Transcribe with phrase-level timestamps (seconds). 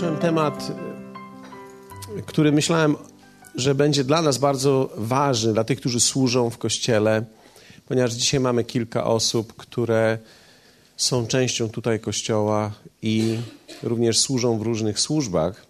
[0.00, 0.72] zacząłem temat,
[2.26, 2.96] który myślałem,
[3.54, 7.24] że będzie dla nas bardzo ważny, dla tych, którzy służą w kościele,
[7.88, 10.18] ponieważ dzisiaj mamy kilka osób, które
[10.96, 13.38] są częścią tutaj kościoła i
[13.82, 15.66] również służą w różnych służbach.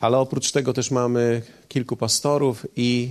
[0.00, 3.10] Ale oprócz tego też mamy kilku pastorów i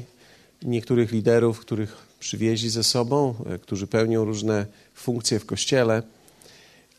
[0.64, 4.66] niektórych liderów, których przywieźli ze sobą, którzy pełnią różne
[4.96, 6.04] funkcje w kościele.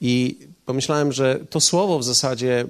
[0.01, 0.39] I
[0.73, 2.67] pomyślałem, że to słowo w zasadzie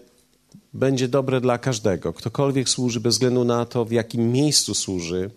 [0.74, 2.12] będzie dobre dla każdego.
[2.12, 5.30] Ktokolwiek służy, bez względu na to, w jakim miejscu służy,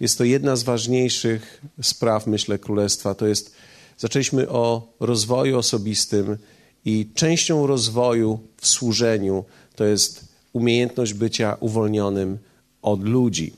[0.00, 3.14] jest to jedna z ważniejszych spraw, myślę, królestwa.
[3.14, 3.54] To jest,
[3.98, 6.36] zaczęliśmy o rozwoju osobistym
[6.84, 9.44] i częścią rozwoju w służeniu
[9.76, 12.38] to jest umiejętność bycia uwolnionym
[12.82, 13.52] od ludzi.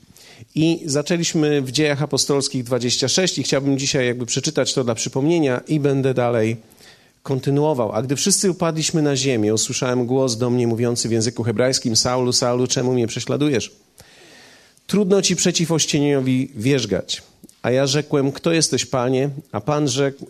[0.55, 5.79] I zaczęliśmy w Dziejach Apostolskich 26 i chciałbym dzisiaj jakby przeczytać to dla przypomnienia i
[5.79, 6.57] będę dalej
[7.25, 7.91] kontynuował.
[7.91, 12.33] A gdy wszyscy upadliśmy na ziemię, usłyszałem głos do mnie mówiący w języku hebrajskim: Saulu,
[12.33, 13.71] Saulu, czemu mnie prześladujesz?
[14.87, 17.23] Trudno ci przeciw ościeniowi wierzgać.
[17.61, 19.29] A ja rzekłem: Kto jesteś, panie?
[19.51, 20.25] A pan rzekł: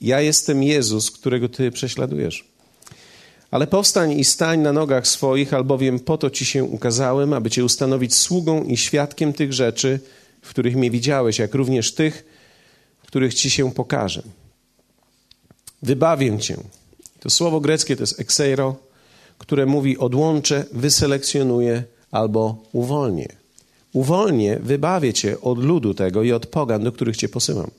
[0.00, 2.44] Ja jestem Jezus, którego ty prześladujesz.
[3.50, 7.64] Ale powstań i stań na nogach swoich, albowiem po to ci się ukazałem, aby cię
[7.64, 10.00] ustanowić sługą i świadkiem tych rzeczy,
[10.42, 12.24] w których mnie widziałeś, jak również tych,
[13.06, 14.22] których ci się pokażę.
[15.82, 16.56] Wybawię cię.
[17.20, 18.76] To słowo greckie to jest exeiro,
[19.38, 23.28] które mówi odłączę, wyselekcjonuję albo uwolnię.
[23.92, 27.70] Uwolnię, wybawię cię od ludu tego i od pogan, do których cię posyłam.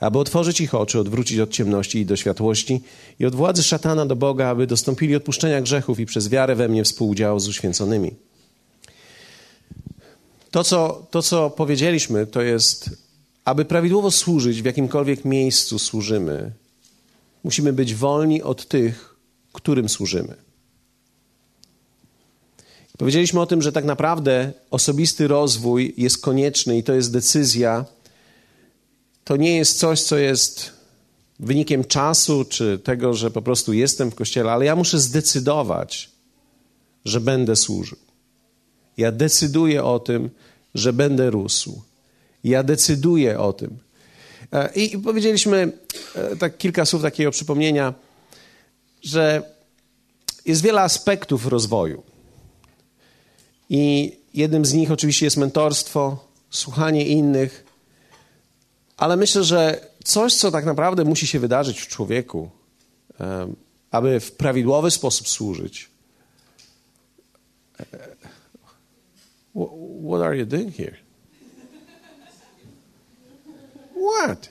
[0.00, 2.80] Aby otworzyć ich oczy, odwrócić od ciemności i do światłości
[3.20, 6.84] i od władzy szatana do Boga, aby dostąpili odpuszczenia grzechów i przez wiarę we mnie
[6.84, 8.14] współudziału z uświęconymi.
[10.50, 12.90] To co, to, co powiedzieliśmy, to jest,
[13.44, 16.52] aby prawidłowo służyć w jakimkolwiek miejscu służymy,
[17.48, 19.16] Musimy być wolni od tych,
[19.52, 20.34] którym służymy.
[22.98, 27.84] Powiedzieliśmy o tym, że tak naprawdę osobisty rozwój jest konieczny i to jest decyzja.
[29.24, 30.72] To nie jest coś, co jest
[31.40, 36.10] wynikiem czasu czy tego, że po prostu jestem w kościele, ale ja muszę zdecydować,
[37.04, 37.98] że będę służył.
[38.96, 40.30] Ja decyduję o tym,
[40.74, 41.82] że będę rósł.
[42.44, 43.78] Ja decyduję o tym,
[44.52, 45.72] E, I powiedzieliśmy
[46.14, 47.94] e, tak kilka słów takiego przypomnienia,
[49.02, 49.42] że
[50.44, 52.02] jest wiele aspektów rozwoju.
[53.70, 57.64] I jednym z nich oczywiście jest mentorstwo, słuchanie innych,
[58.96, 62.50] ale myślę, że coś, co tak naprawdę musi się wydarzyć w człowieku,
[63.20, 63.48] e,
[63.90, 65.90] aby w prawidłowy sposób służyć.
[70.08, 71.07] What are you doing here?
[73.98, 74.48] What?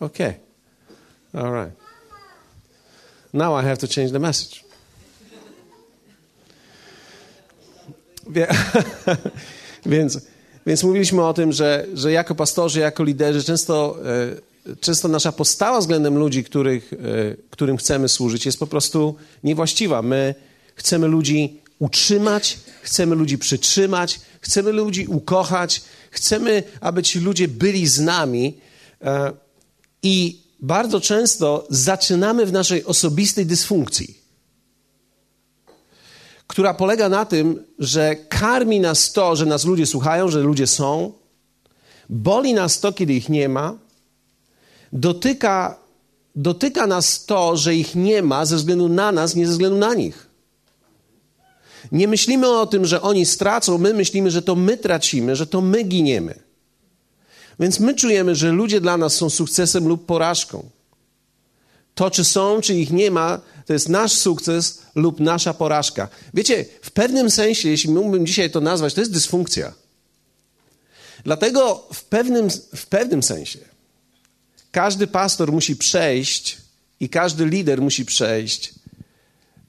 [0.00, 0.36] Okay.
[1.34, 1.72] All right.
[3.32, 4.64] Now I have to change the message.
[9.86, 10.20] więc,
[10.66, 13.96] więc mówiliśmy o tym, że, że jako pastorzy, jako liderzy, często,
[14.66, 16.96] e, często nasza postawa względem ludzi, których, e,
[17.50, 20.02] którym chcemy służyć, jest po prostu niewłaściwa.
[20.02, 20.34] My
[20.74, 28.00] chcemy ludzi utrzymać, chcemy ludzi przytrzymać, chcemy ludzi ukochać, chcemy, aby ci ludzie byli z
[28.00, 28.60] nami.
[29.02, 29.32] E,
[30.02, 34.18] I bardzo często zaczynamy w naszej osobistej dysfunkcji,
[36.46, 41.12] która polega na tym, że karmi nas to, że nas ludzie słuchają, że ludzie są,
[42.08, 43.78] boli nas to, kiedy ich nie ma,
[44.92, 45.78] dotyka,
[46.36, 49.94] dotyka nas to, że ich nie ma ze względu na nas, nie ze względu na
[49.94, 50.27] nich.
[51.92, 55.60] Nie myślimy o tym, że oni stracą, my myślimy, że to my tracimy, że to
[55.60, 56.34] my giniemy.
[57.60, 60.70] Więc my czujemy, że ludzie dla nas są sukcesem lub porażką.
[61.94, 66.08] To, czy są, czy ich nie ma, to jest nasz sukces lub nasza porażka.
[66.34, 69.72] Wiecie, w pewnym sensie, jeśli mógłbym dzisiaj to nazwać, to jest dysfunkcja.
[71.24, 73.58] Dlatego w pewnym, w pewnym sensie
[74.72, 76.56] każdy pastor musi przejść
[77.00, 78.74] i każdy lider musi przejść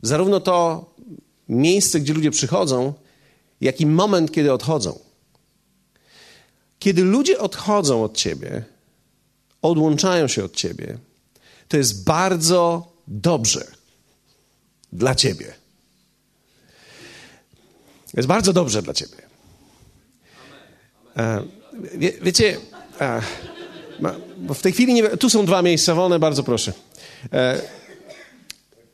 [0.01, 0.85] zarówno to,
[1.49, 2.93] miejsce, gdzie ludzie przychodzą,
[3.61, 4.99] jak i moment, kiedy odchodzą.
[6.79, 8.63] Kiedy ludzie odchodzą od ciebie,
[9.61, 10.97] odłączają się od ciebie,
[11.67, 13.67] to jest bardzo dobrze
[14.93, 15.53] dla ciebie.
[18.13, 19.17] Jest bardzo dobrze dla ciebie.
[21.17, 21.43] E,
[21.93, 22.57] wie, wiecie,
[23.01, 23.21] e,
[24.55, 26.73] w tej chwili nie, tu są dwa miejsca wolne, bardzo proszę.
[27.33, 27.61] E,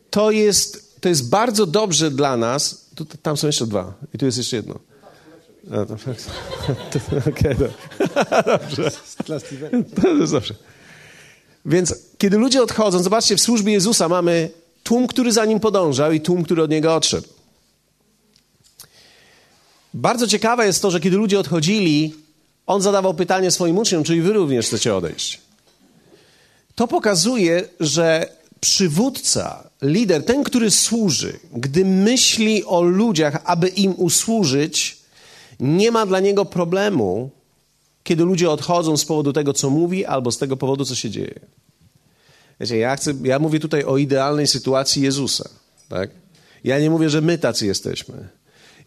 [0.10, 2.86] to jest to jest bardzo dobrze dla nas.
[2.96, 4.80] Tu, tam są jeszcze dwa i tu jest jeszcze jedno.
[7.30, 7.56] Okay,
[8.46, 8.92] dobrze.
[10.02, 10.54] To jest dobrze.
[11.66, 14.50] Więc kiedy ludzie odchodzą, zobaczcie, w służbie Jezusa mamy
[14.84, 17.28] tłum, który za nim podążał i tłum, który od niego odszedł.
[19.94, 22.16] Bardzo ciekawe jest to, że kiedy ludzie odchodzili,
[22.68, 25.42] on zadawał pytanie swoim uczniom, czy wy również chcecie odejść.
[26.76, 28.30] To pokazuje, że
[28.66, 34.98] przywódca, lider, ten, który służy, gdy myśli o ludziach, aby im usłużyć,
[35.60, 37.30] nie ma dla niego problemu,
[38.04, 41.40] kiedy ludzie odchodzą z powodu tego, co mówi, albo z tego powodu, co się dzieje.
[42.60, 45.50] Wiecie, ja, chcę, ja mówię tutaj o idealnej sytuacji Jezusa.
[45.90, 46.10] Tak?
[46.64, 48.28] Ja nie mówię, że my tacy jesteśmy.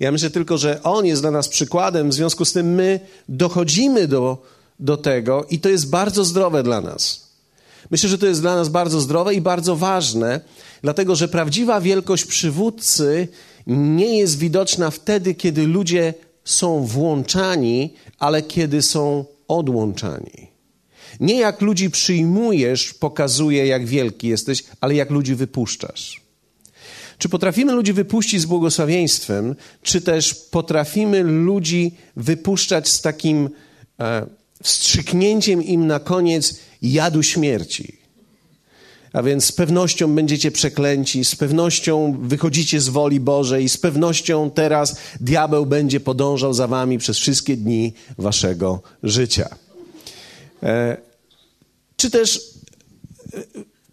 [0.00, 4.08] Ja myślę tylko, że On jest dla nas przykładem, w związku z tym my dochodzimy
[4.08, 4.42] do,
[4.80, 7.27] do tego i to jest bardzo zdrowe dla nas.
[7.90, 10.40] Myślę, że to jest dla nas bardzo zdrowe i bardzo ważne,
[10.82, 13.28] dlatego że prawdziwa wielkość przywódcy
[13.66, 16.14] nie jest widoczna wtedy, kiedy ludzie
[16.44, 20.48] są włączani, ale kiedy są odłączani.
[21.20, 26.20] Nie jak ludzi przyjmujesz, pokazuje, jak wielki jesteś, ale jak ludzi wypuszczasz.
[27.18, 33.50] Czy potrafimy ludzi wypuścić z błogosławieństwem, czy też potrafimy ludzi wypuszczać z takim
[34.00, 34.26] e,
[34.62, 37.98] wstrzyknięciem im na koniec jadu śmierci?
[39.12, 44.96] A więc z pewnością będziecie przeklęci, z pewnością wychodzicie z woli Bożej, z pewnością teraz
[45.20, 49.48] diabeł będzie podążał za wami przez wszystkie dni waszego życia.
[50.62, 50.96] E,
[51.96, 52.40] czy też,
[53.34, 53.42] e,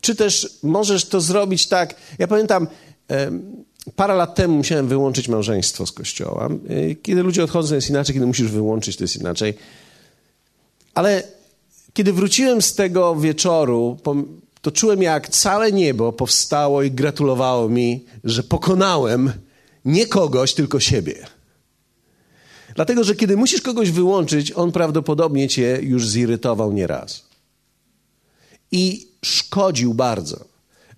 [0.02, 1.96] czy też możesz to zrobić tak?
[2.20, 2.68] Ja pamiętam,
[3.12, 3.32] e,
[3.96, 6.50] parę lat temu musiałem wyłączyć małżeństwo z kościoła.
[6.70, 9.54] E, kiedy ludzie odchodzą, jest inaczej, kiedy musisz wyłączyć, to jest inaczej.
[10.94, 11.24] Ale
[11.96, 13.98] kiedy wróciłem z tego wieczoru,
[14.62, 19.32] to czułem, jak całe niebo powstało i gratulowało mi, że pokonałem
[19.86, 21.28] nie kogoś, tylko siebie.
[22.76, 27.24] Dlatego, że kiedy musisz kogoś wyłączyć, on prawdopodobnie cię już zirytował nieraz.
[28.72, 30.46] I szkodził bardzo.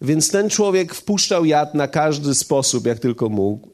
[0.01, 3.69] Więc ten człowiek wpuszczał jad na każdy sposób, jak tylko mógł.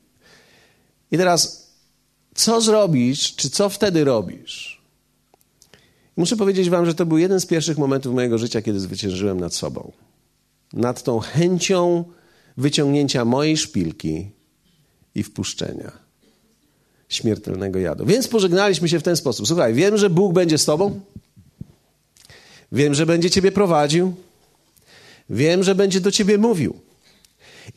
[1.11, 1.69] I teraz,
[2.35, 4.82] co zrobisz, czy co wtedy robisz?
[6.18, 9.54] Muszę powiedzieć Wam, że to był jeden z pierwszych momentów mojego życia, kiedy zwyciężyłem nad
[9.54, 9.92] sobą.
[10.74, 12.04] Nad tą chęcią
[12.57, 14.30] wyciągnięcia mojej szpilki
[15.15, 15.92] i wpuszczenia
[17.10, 18.06] śmiertelnego jadu.
[18.06, 19.48] Więc pożegnaliśmy się w ten sposób.
[19.48, 21.00] Słuchaj, wiem, że Bóg będzie z Tobą.
[22.71, 24.13] Wiem, że będzie Ciebie prowadził.
[25.30, 26.80] Wiem, że będzie do Ciebie mówił.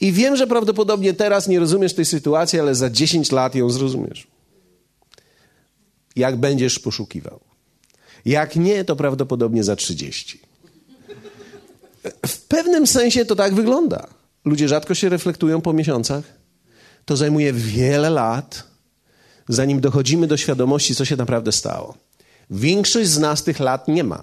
[0.00, 4.26] I wiem, że prawdopodobnie teraz nie rozumiesz tej sytuacji, ale za 10 lat ją zrozumiesz.
[6.16, 7.40] Jak będziesz poszukiwał.
[8.26, 10.40] Jak nie, to prawdopodobnie za 30.
[12.26, 14.06] W pewnym sensie to tak wygląda.
[14.44, 16.24] Ludzie rzadko się reflektują po miesiącach.
[17.04, 18.64] To zajmuje wiele lat,
[19.48, 21.94] zanim dochodzimy do świadomości, co się naprawdę stało.
[22.50, 24.22] Większość z nas tych lat nie ma,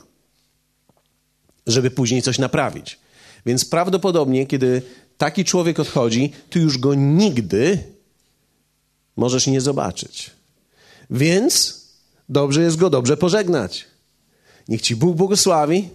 [1.68, 3.00] żeby później coś naprawić.
[3.46, 4.82] Więc prawdopodobnie, kiedy
[5.18, 7.84] taki człowiek odchodzi, ty już go nigdy
[9.16, 10.32] możesz nie zobaczyć.
[11.10, 11.84] Więc
[12.30, 13.93] dobrze jest go dobrze pożegnać.
[14.68, 15.90] Niech Ci Bóg błogosławi.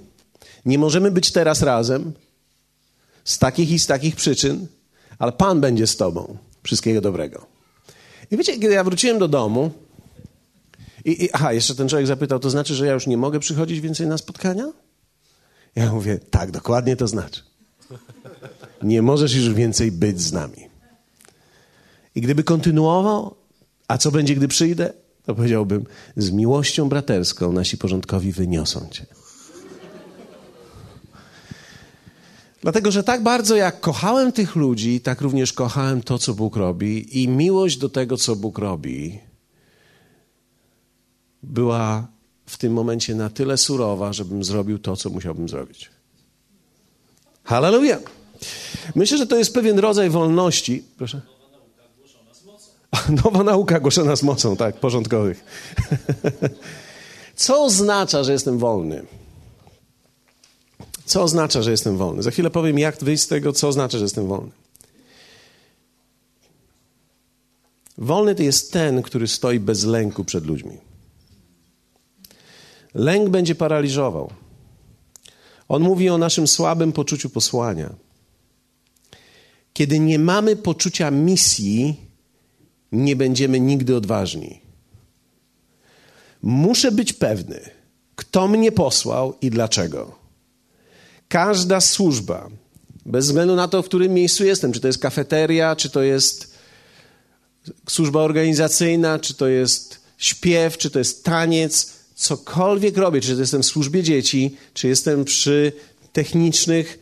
[0.65, 2.13] Nie możemy być teraz razem
[3.25, 4.67] z takich i z takich przyczyn,
[5.19, 6.37] ale Pan będzie z Tobą.
[6.63, 7.47] Wszystkiego dobrego.
[8.31, 9.71] I wiecie, kiedy ja wróciłem do domu,
[11.05, 13.81] i, i aha, jeszcze ten człowiek zapytał, to znaczy, że ja już nie mogę przychodzić
[13.81, 14.73] więcej na spotkania?
[15.77, 17.43] Ja mówię, tak, dokładnie to znaczy.
[18.83, 20.69] Nie możesz już więcej być z nami.
[22.15, 23.35] I gdyby kontynuował,
[23.89, 24.93] a co będzie, gdy przyjdę?
[25.29, 25.85] To powiedziałbym,
[26.17, 29.07] z miłością braterską nasi porządkowi wyniosą cię.
[32.61, 37.23] Dlatego, że tak bardzo jak kochałem tych ludzi, tak również kochałem to, co Bóg robi,
[37.23, 39.19] i miłość do tego, co Bóg robi,
[41.43, 42.07] była
[42.47, 45.91] w tym momencie na tyle surowa, żebym zrobił to, co musiałbym zrobić.
[47.45, 48.01] Hallelujah!
[48.95, 50.85] Myślę, że to jest pewien rodzaj wolności.
[50.97, 51.38] Proszę.
[53.25, 55.45] Nowa nauka głoszona z mocą, tak, porządkowych.
[57.37, 59.03] Co oznacza, że jestem wolny?
[61.05, 62.23] Co oznacza, że jestem wolny?
[62.23, 64.51] Za chwilę powiem, jak wyjść z tego, co oznacza, że jestem wolny.
[67.99, 70.79] Wolny to jest ten, który stoi bez lęku przed ludźmi.
[72.95, 74.31] Lęk będzie paraliżował.
[75.69, 77.95] On mówi o naszym słabym poczuciu posłania.
[79.73, 82.08] Kiedy nie mamy poczucia misji,
[82.93, 84.61] nie będziemy nigdy odważni.
[86.43, 87.61] Muszę być pewny,
[88.17, 90.19] kto mnie posłał i dlaczego.
[91.29, 92.49] Każda służba,
[93.07, 96.55] bez względu na to, w którym miejscu jestem, czy to jest kafeteria, czy to jest
[97.89, 103.67] służba organizacyjna, czy to jest śpiew, czy to jest taniec, cokolwiek robię, czy jestem w
[103.67, 105.73] służbie dzieci, czy jestem przy
[106.13, 106.99] technicznych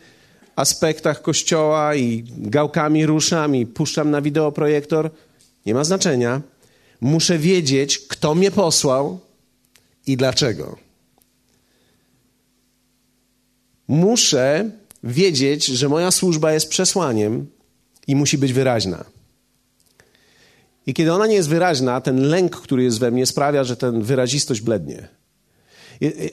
[0.55, 5.11] aspektach kościoła i gałkami ruszam i puszczam na wideoprojektor.
[5.67, 6.41] Nie ma znaczenia.
[7.01, 9.19] Muszę wiedzieć, kto mnie posłał
[10.07, 10.77] i dlaczego.
[13.87, 14.71] Muszę
[15.03, 17.47] wiedzieć, że moja służba jest przesłaniem
[18.07, 19.05] i musi być wyraźna.
[20.85, 24.01] I kiedy ona nie jest wyraźna, ten lęk, który jest we mnie, sprawia, że ten
[24.01, 25.07] wyrazistość blednie.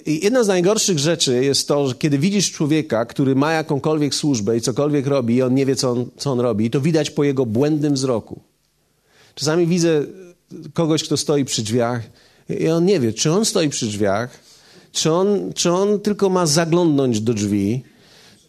[0.07, 4.61] Jedna z najgorszych rzeczy jest to, że kiedy widzisz człowieka, który ma jakąkolwiek służbę i
[4.61, 7.47] cokolwiek robi, i on nie wie, co on, co on robi, to widać po jego
[7.47, 8.54] błędnym wzroku.
[9.35, 10.05] Czasami widzę
[10.75, 12.03] kogoś, kto stoi przy drzwiach,
[12.61, 14.31] i on nie wie, czy on stoi przy drzwiach,
[14.93, 17.83] czy on, czy on tylko ma zaglądnąć do drzwi,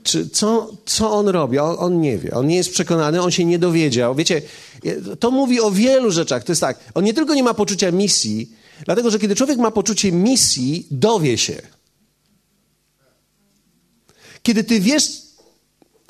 [0.03, 1.59] czy co, co on robi?
[1.59, 2.33] On, on, nie wie.
[2.33, 4.15] On nie jest przekonany, on się nie dowiedział.
[4.15, 4.41] Wiecie,
[5.19, 6.43] to mówi o wielu rzeczach.
[6.43, 8.51] To jest tak, on nie tylko nie ma poczucia misji,
[8.85, 11.61] dlatego że kiedy człowiek ma poczucie misji, dowie się.
[14.43, 15.21] Kiedy ty wiesz,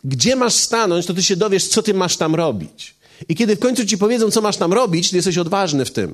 [0.04, 2.95] gdzie masz stanąć, to ty się dowiesz, co ty masz tam robić.
[3.30, 6.14] I kiedy w końcu ci powiedzą, co masz tam robić, ty jesteś odważny w tym.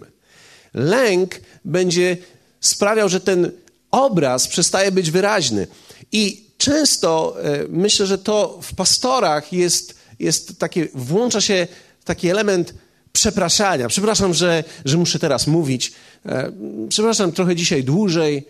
[0.74, 2.18] Lęk będzie
[2.60, 3.52] sprawiał, że ten
[3.92, 5.68] obraz przestaje być wyraźny.
[6.12, 11.68] I często e, myślę, że to w pastorach jest, jest takie, włącza się
[12.04, 12.74] taki element
[13.14, 13.88] przepraszania.
[13.88, 15.94] Przepraszam, że, że muszę teraz mówić.
[16.26, 16.52] E,
[16.90, 18.46] przepraszam trochę dzisiaj dłużej.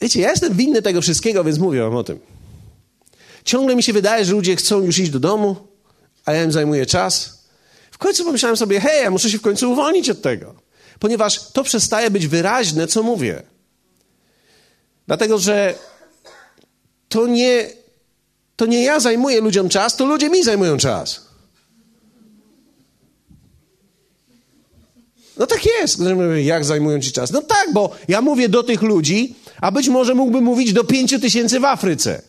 [0.00, 2.18] Wiecie, ja jestem winny tego wszystkiego, więc mówię wam o tym.
[3.44, 5.56] Ciągle mi się wydaje, że ludzie chcą już iść do domu,
[6.24, 7.43] a ja im zajmuję czas.
[7.94, 10.54] W końcu pomyślałem sobie, hej, ja muszę się w końcu uwolnić od tego,
[10.98, 13.42] ponieważ to przestaje być wyraźne, co mówię.
[15.06, 15.74] Dlatego, że
[17.08, 17.70] to nie,
[18.56, 21.24] to nie ja zajmuję ludziom czas, to ludzie mi zajmują czas.
[25.36, 25.98] No tak jest.
[26.42, 27.30] Jak zajmują ci czas?
[27.30, 31.20] No tak, bo ja mówię do tych ludzi, a być może mógłbym mówić do pięciu
[31.20, 32.12] tysięcy w Afryce.
[32.12, 32.22] E, e,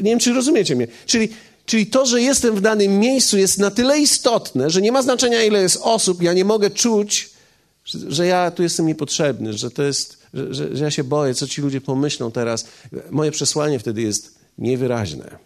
[0.00, 0.86] nie wiem, czy rozumiecie mnie.
[1.06, 1.28] Czyli,
[1.66, 5.42] czyli to, że jestem w danym miejscu, jest na tyle istotne, że nie ma znaczenia,
[5.42, 6.22] ile jest osób.
[6.22, 7.30] Ja nie mogę czuć,
[7.84, 11.34] że, że ja tu jestem niepotrzebny, że to jest, że, że, że ja się boję,
[11.34, 12.66] co ci ludzie pomyślą teraz.
[13.10, 15.38] Moje przesłanie wtedy jest niewyraźne.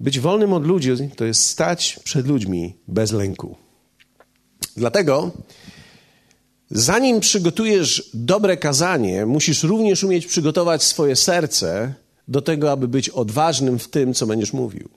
[0.00, 3.56] Być wolnym od ludzi to jest stać przed ludźmi bez lęku.
[4.76, 5.30] Dlatego,
[6.70, 11.94] zanim przygotujesz dobre kazanie, musisz również umieć przygotować swoje serce
[12.28, 14.88] do tego, aby być odważnym w tym, co będziesz mówił.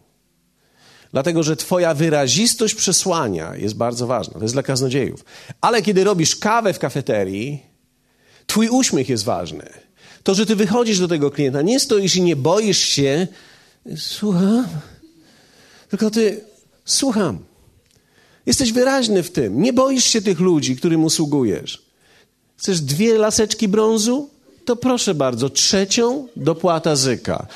[1.12, 4.34] Dlatego, że Twoja wyrazistość przesłania jest bardzo ważna.
[4.34, 5.26] To jest dla kaznodziejów.
[5.62, 7.64] Ale kiedy robisz kawę w kafeterii,
[8.48, 9.70] Twój uśmiech jest ważny.
[10.24, 13.28] To, że Ty wychodzisz do tego klienta, nie stoisz i nie boisz się,
[13.98, 14.68] słucham,
[15.90, 16.42] tylko Ty,
[16.86, 17.40] słucham.
[18.46, 19.62] Jesteś wyraźny w tym.
[19.62, 21.86] Nie boisz się tych ludzi, którym usługujesz.
[22.58, 24.30] Chcesz dwie laseczki brązu?
[24.66, 27.48] To proszę bardzo, trzecią dopłata zyka.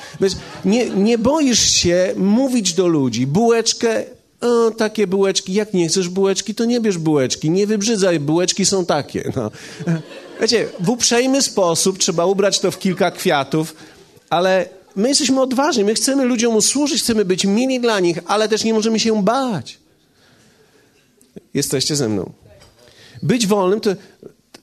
[0.66, 4.04] Nie, nie boisz się mówić do ludzi, bułeczkę,
[4.42, 8.86] o, takie bułeczki, jak nie chcesz bułeczki, to nie bierz bułeczki, nie wybrzydzaj, bułeczki są
[8.86, 9.32] takie.
[9.36, 9.52] No.
[10.42, 13.76] Wiecie, w uprzejmy sposób trzeba ubrać to w kilka kwiatów,
[14.30, 18.64] ale my jesteśmy odważni, my chcemy ludziom usłużyć, chcemy być mili dla nich, ale też
[18.64, 19.78] nie możemy się bać.
[21.54, 22.32] Jesteście ze mną.
[23.24, 23.90] Być wolnym to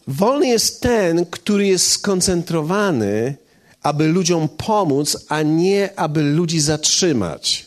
[0.06, 3.36] Wolny jest ten, który jest skoncentrowany,
[3.82, 7.66] aby ludziom pomóc, a nie aby ludzi zatrzymać.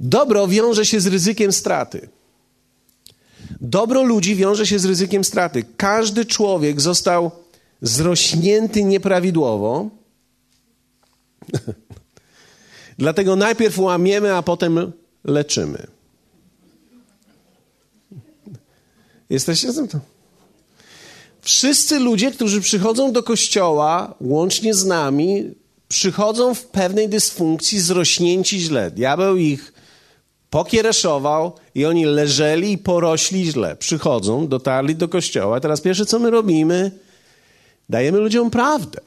[0.00, 2.08] Dobro wiąże się z ryzykiem straty.
[3.60, 5.64] Dobro ludzi wiąże się z ryzykiem straty.
[5.76, 7.30] Każdy człowiek został
[7.82, 9.90] zrośnięty nieprawidłowo.
[12.98, 14.92] Dlatego najpierw łamiemy, a potem
[15.24, 15.99] leczymy.
[19.30, 20.00] Jesteście z tym?
[21.42, 25.50] Wszyscy ludzie, którzy przychodzą do kościoła, łącznie z nami,
[25.88, 28.90] przychodzą w pewnej dysfunkcji, zrośnięci źle.
[28.90, 29.72] Diabeł ich
[30.50, 33.76] pokiereszował i oni leżeli i porośli źle.
[33.76, 35.60] Przychodzą, dotarli do kościoła.
[35.60, 36.90] Teraz pierwsze, co my robimy,
[37.88, 39.00] dajemy ludziom prawdę.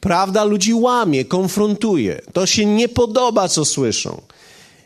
[0.00, 2.20] Prawda ludzi łamie, konfrontuje.
[2.32, 4.20] To się nie podoba, co słyszą.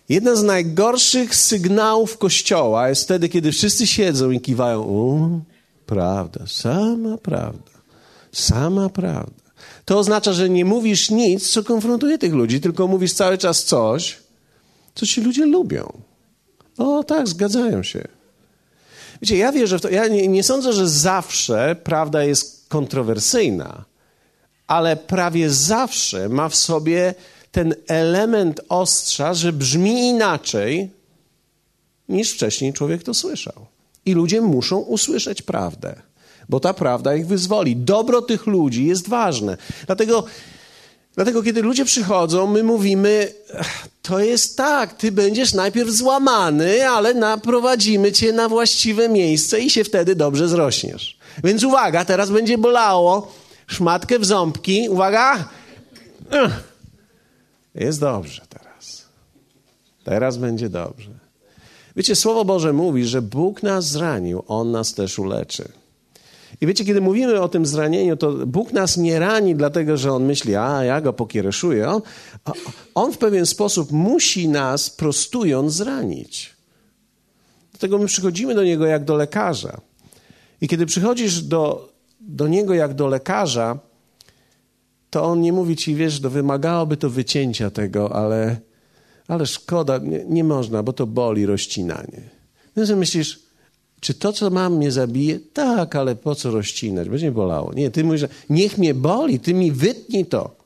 [0.09, 4.83] Jeden z najgorszych sygnałów Kościoła jest wtedy, kiedy wszyscy siedzą i kiwają.
[4.83, 5.29] O,
[5.87, 7.73] prawda, sama prawda,
[8.33, 9.43] sama prawda.
[9.85, 14.19] To oznacza, że nie mówisz nic, co konfrontuje tych ludzi, tylko mówisz cały czas coś,
[14.95, 15.93] co ci ludzie lubią.
[16.79, 18.09] O, tak, zgadzają się.
[19.23, 19.89] Wiecie, ja wierzę w to.
[19.89, 23.85] Ja nie, nie sądzę, że zawsze prawda jest kontrowersyjna,
[24.67, 27.15] ale prawie zawsze ma w sobie
[27.53, 30.91] ten element ostrza, że brzmi inaczej
[32.09, 33.67] niż wcześniej człowiek to słyszał.
[34.07, 36.03] I ludzie muszą usłyszeć prawdę,
[36.49, 37.77] bo ta prawda ich wyzwoli.
[37.77, 39.57] Dobro tych ludzi jest ważne.
[39.87, 40.25] Dlatego,
[41.15, 43.33] dlatego kiedy ludzie przychodzą, my mówimy:
[44.03, 49.85] To jest tak, ty będziesz najpierw złamany, ale naprowadzimy cię na właściwe miejsce i się
[49.85, 51.19] wtedy dobrze zrośniesz.
[51.45, 53.33] Więc uwaga, teraz będzie bolało.
[53.67, 54.89] Szmatkę w ząbki.
[54.89, 55.49] Uwaga.
[57.79, 59.07] Jest dobrze teraz.
[60.05, 61.11] Teraz będzie dobrze.
[61.97, 65.69] Wiecie, Słowo Boże mówi, że Bóg nas zranił, On nas też uleczy.
[66.61, 70.25] I wiecie, kiedy mówimy o tym zranieniu, to Bóg nas nie rani, dlatego że On
[70.25, 71.89] myśli, a ja go pokiereszuję.
[71.89, 72.03] On,
[72.95, 76.57] on w pewien sposób musi nas, prostując, zranić.
[77.73, 79.81] Dlatego my przychodzimy do Niego jak do lekarza.
[80.61, 83.79] I kiedy przychodzisz do, do Niego jak do lekarza,
[85.11, 88.57] to On nie mówi ci, wiesz, to wymagałoby to wycięcia tego, ale
[89.29, 92.23] ale szkoda, nie, nie można, bo to boli rozcinanie.
[92.77, 93.41] Więc myślisz,
[94.01, 95.41] czy to, co mam, mnie zabije?
[95.53, 97.09] Tak, ale po co rozcinać?
[97.09, 97.75] Będzie bolało.
[97.75, 100.57] Nie, ty mówisz, niech mnie boli, ty mi wytnij to.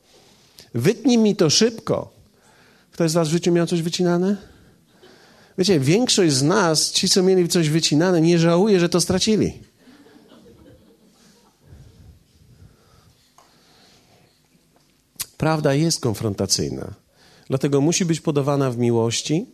[0.73, 2.13] Wytnij mi to szybko.
[2.91, 4.37] Ktoś z was w życiu miał coś wycinane?
[5.57, 9.53] Wiecie, większość z nas, ci, co mieli coś wycinane, nie żałuje, że to stracili.
[15.43, 16.93] Prawda jest konfrontacyjna.
[17.47, 19.45] Dlatego musi być podawana w miłości,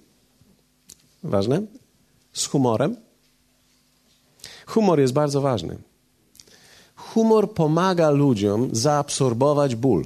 [1.24, 1.62] ważne,
[2.34, 2.96] z humorem.
[4.65, 5.77] Humor jest bardzo ważny.
[6.96, 10.05] Humor pomaga ludziom zaabsorbować ból.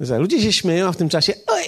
[0.00, 1.64] Ludzie się śmieją, a w tym czasie oj,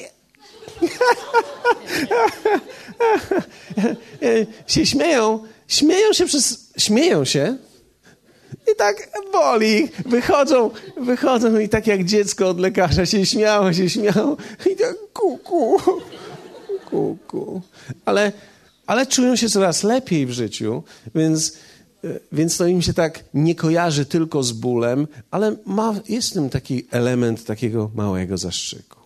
[4.75, 7.57] się śmieją, śmieją się przez, śmieją się,
[8.73, 9.89] i tak boli.
[10.07, 14.37] Wychodzą, wychodzą i tak jak dziecko od lekarza się śmiało, się śmiało.
[14.73, 15.79] I tak kuku,
[16.91, 17.19] kuku.
[17.27, 17.63] Ku.
[18.05, 18.33] Ale,
[18.87, 20.83] ale czują się coraz lepiej w życiu,
[21.15, 21.59] więc,
[22.33, 26.51] więc to im się tak nie kojarzy tylko z bólem, ale ma, jest w tym
[26.51, 29.05] taki element takiego małego zastrzyku.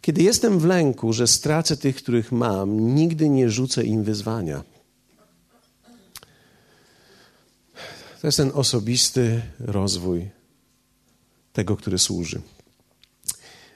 [0.00, 4.62] Kiedy jestem w lęku, że stracę tych, których mam, nigdy nie rzucę im wyzwania.
[8.20, 10.30] To jest ten osobisty rozwój
[11.52, 12.40] tego, który służy.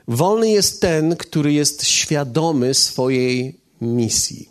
[0.08, 4.48] Wolny jest ten, który jest świadomy swojej misji.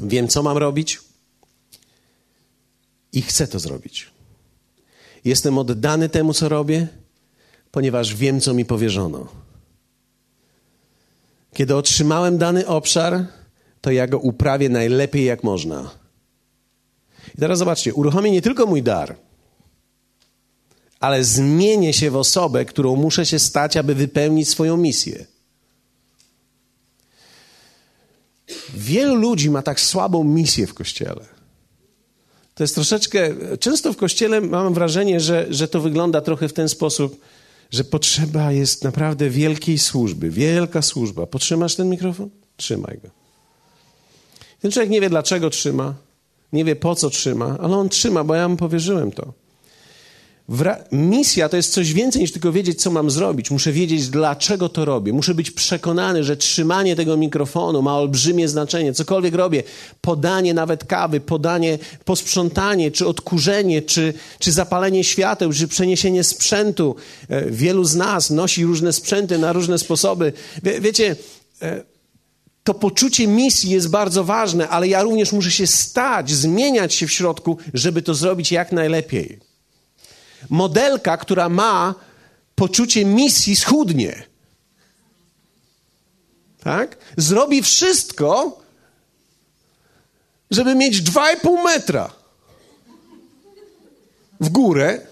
[0.00, 1.00] Wiem, co mam robić
[3.12, 4.10] i chcę to zrobić.
[5.24, 6.88] Jestem oddany temu, co robię,
[7.70, 9.28] ponieważ wiem, co mi powierzono.
[11.54, 13.26] Kiedy otrzymałem dany obszar,
[13.80, 16.01] to ja go uprawię najlepiej, jak można
[17.34, 19.16] i teraz zobaczcie, uruchomię nie tylko mój dar,
[21.00, 25.26] ale zmienię się w osobę, którą muszę się stać, aby wypełnić swoją misję.
[28.74, 31.24] Wielu ludzi ma tak słabą misję w kościele.
[32.54, 33.34] To jest troszeczkę.
[33.60, 37.20] Często w kościele mam wrażenie, że, że to wygląda trochę w ten sposób,
[37.70, 40.30] że potrzeba jest naprawdę wielkiej służby.
[40.30, 41.26] Wielka służba.
[41.26, 42.30] Potrzymasz ten mikrofon?
[42.56, 43.08] Trzymaj go.
[44.60, 45.94] Ten człowiek nie wie, dlaczego trzyma,
[46.52, 49.32] nie wie po co trzyma, ale on trzyma, bo ja mu powierzyłem to.
[50.92, 53.50] Misja to jest coś więcej niż tylko wiedzieć, co mam zrobić.
[53.50, 55.12] Muszę wiedzieć, dlaczego to robię.
[55.12, 58.92] Muszę być przekonany, że trzymanie tego mikrofonu ma olbrzymie znaczenie.
[58.92, 59.62] Cokolwiek robię,
[60.00, 66.96] podanie nawet kawy, podanie, posprzątanie, czy odkurzenie, czy, czy zapalenie świateł, czy przeniesienie sprzętu.
[67.28, 70.32] E, wielu z nas nosi różne sprzęty na różne sposoby.
[70.62, 71.16] Wie, wiecie,
[71.62, 71.91] e,
[72.64, 77.12] to poczucie misji jest bardzo ważne, ale ja również muszę się stać, zmieniać się w
[77.12, 79.40] środku, żeby to zrobić jak najlepiej.
[80.50, 81.94] Modelka, która ma
[82.54, 84.22] poczucie misji, schudnie.
[86.64, 86.96] Tak?
[87.16, 88.60] Zrobi wszystko,
[90.50, 92.12] żeby mieć 2,5 metra
[94.40, 95.06] w górę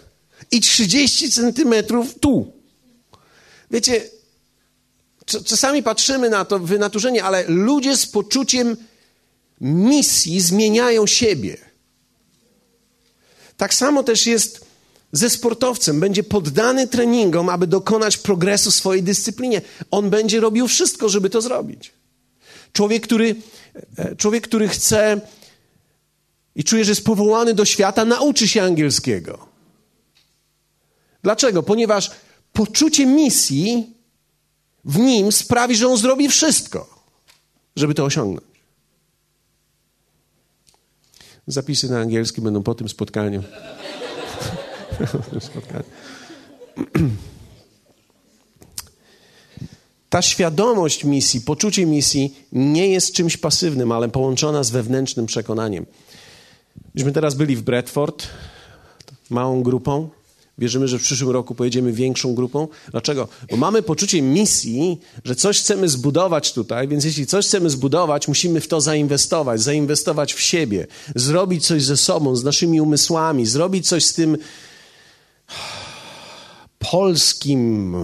[0.51, 2.53] i 30 centymetrów tu.
[3.71, 4.03] Wiecie,
[5.45, 8.77] Czasami patrzymy na to wynaturzenie, ale ludzie z poczuciem
[9.61, 11.57] misji zmieniają siebie.
[13.57, 14.67] Tak samo też jest
[15.13, 16.01] ze sportowcem.
[16.01, 19.63] Będzie poddany treningom, aby dokonać progresu w swojej dyscyplinie.
[19.91, 21.93] On będzie robił wszystko, żeby to zrobić.
[22.73, 23.37] Człowiek, który,
[23.97, 25.21] e, człowiek, który chce
[26.55, 29.47] i czuje, że jest powołany do świata, nauczy się angielskiego.
[31.23, 31.63] Dlaczego?
[31.63, 32.11] Ponieważ
[32.53, 33.95] poczucie misji
[34.85, 37.05] w nim sprawi, że on zrobi wszystko,
[37.77, 38.51] żeby to osiągnąć.
[41.47, 43.43] Zapisy na angielski będą po tym spotkaniu.
[50.11, 55.87] Ta świadomość misji, poczucie misji nie jest czymś pasywnym, ale połączona z wewnętrznym przekonaniem.
[56.95, 58.27] Myśmy teraz byli w Bradford,
[59.31, 60.09] małą grupą.
[60.61, 62.69] Wierzymy, że w przyszłym roku pojedziemy większą grupą.
[62.91, 63.29] Dlaczego?
[63.51, 68.61] Bo mamy poczucie misji, że coś chcemy zbudować tutaj, więc jeśli coś chcemy zbudować, musimy
[68.61, 74.05] w to zainwestować, zainwestować w siebie, zrobić coś ze sobą, z naszymi umysłami, zrobić coś
[74.05, 74.39] z tym
[76.79, 77.97] polskim,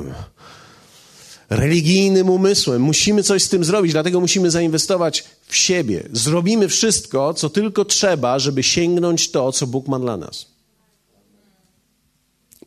[1.51, 2.83] religijnym umysłem.
[2.83, 6.09] Musimy coś z tym zrobić, dlatego musimy zainwestować w siebie.
[6.12, 10.56] Zrobimy wszystko, co tylko trzeba, żeby sięgnąć to, co Bóg ma dla nas.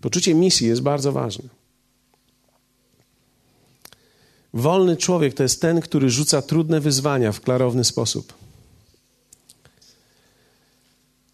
[0.02, 1.50] Poczucie misji jest bardzo ważne.
[4.54, 8.34] Wolny człowiek to jest ten, który rzuca trudne wyzwania w klarowny sposób.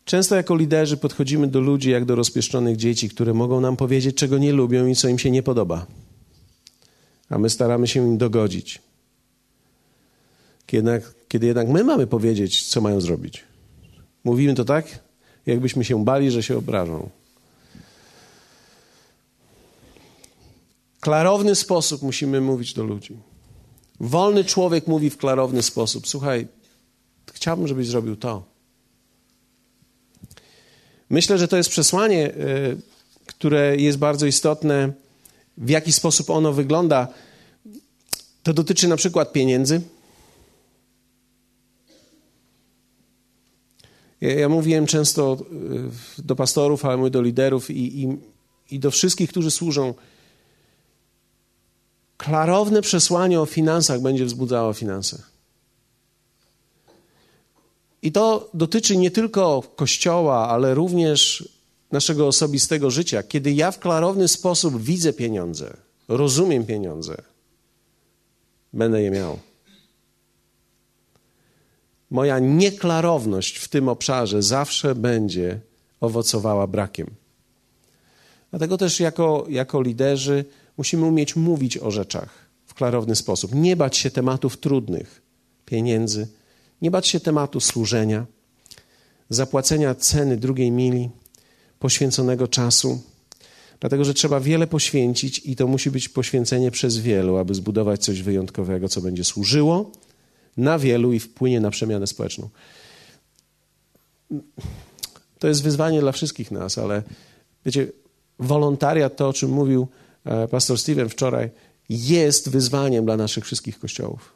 [0.05, 4.37] Często jako liderzy podchodzimy do ludzi jak do rozpieszczonych dzieci, które mogą nam powiedzieć, czego
[4.37, 5.85] nie lubią i co im się nie podoba.
[7.29, 8.81] A my staramy się im dogodzić.
[10.65, 13.43] Kiedy jednak, kiedy jednak my mamy powiedzieć, co mają zrobić.
[14.23, 14.99] Mówimy to tak,
[15.45, 17.09] jakbyśmy się bali, że się obrażą.
[21.05, 23.17] Klarowny sposób musimy mówić do ludzi.
[23.99, 26.47] Wolny człowiek mówi w klarowny sposób: Słuchaj,
[27.33, 28.43] chciałbym, żebyś zrobił to.
[31.09, 32.33] Myślę, że to jest przesłanie, e,
[33.25, 34.93] które jest bardzo istotne.
[35.57, 37.07] W jaki sposób ono wygląda?
[38.43, 39.81] To dotyczy na przykład pieniędzy.
[44.21, 45.37] Ja, mówiłem często
[46.17, 48.17] e, do pastorów, ale mówię do liderów i, i,
[48.71, 49.93] i do wszystkich, którzy służą
[52.17, 55.23] klarowne przesłanie o finansach będzie wzbudzało finanse.
[58.01, 61.49] I to dotyczy nie tylko Kościoła, ale również
[61.91, 63.23] naszego osobistego życia.
[63.23, 67.21] Kiedy ja w klarowny sposób widzę pieniądze, rozumiem pieniądze,
[68.73, 69.39] będę je miał.
[72.09, 75.59] Moja nieklarowność w tym obszarze zawsze będzie
[76.01, 77.07] owocowała brakiem.
[78.49, 80.45] Dlatego też jako, jako liderzy
[80.77, 82.29] Musimy umieć mówić o rzeczach
[82.65, 83.55] w klarowny sposób.
[83.55, 85.21] Nie bać się tematów trudnych,
[85.65, 86.27] pieniędzy,
[86.81, 88.25] nie bać się tematu służenia,
[89.29, 91.09] zapłacenia ceny drugiej mili,
[91.79, 93.01] poświęconego czasu.
[93.79, 98.21] Dlatego, że trzeba wiele poświęcić i to musi być poświęcenie przez wielu, aby zbudować coś
[98.21, 99.91] wyjątkowego, co będzie służyło
[100.57, 102.49] na wielu i wpłynie na przemianę społeczną.
[105.39, 107.03] To jest wyzwanie dla wszystkich nas, ale
[107.65, 107.87] wiecie,
[108.39, 109.87] wolontariat, to o czym mówił
[110.51, 111.49] pastor Steven wczoraj,
[111.89, 114.33] jest wyzwaniem dla naszych wszystkich kościołów.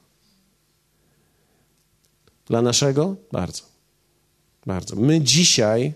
[2.45, 3.15] Dla naszego?
[3.31, 3.63] Bardzo.
[4.65, 4.95] Bardzo.
[4.95, 5.93] My dzisiaj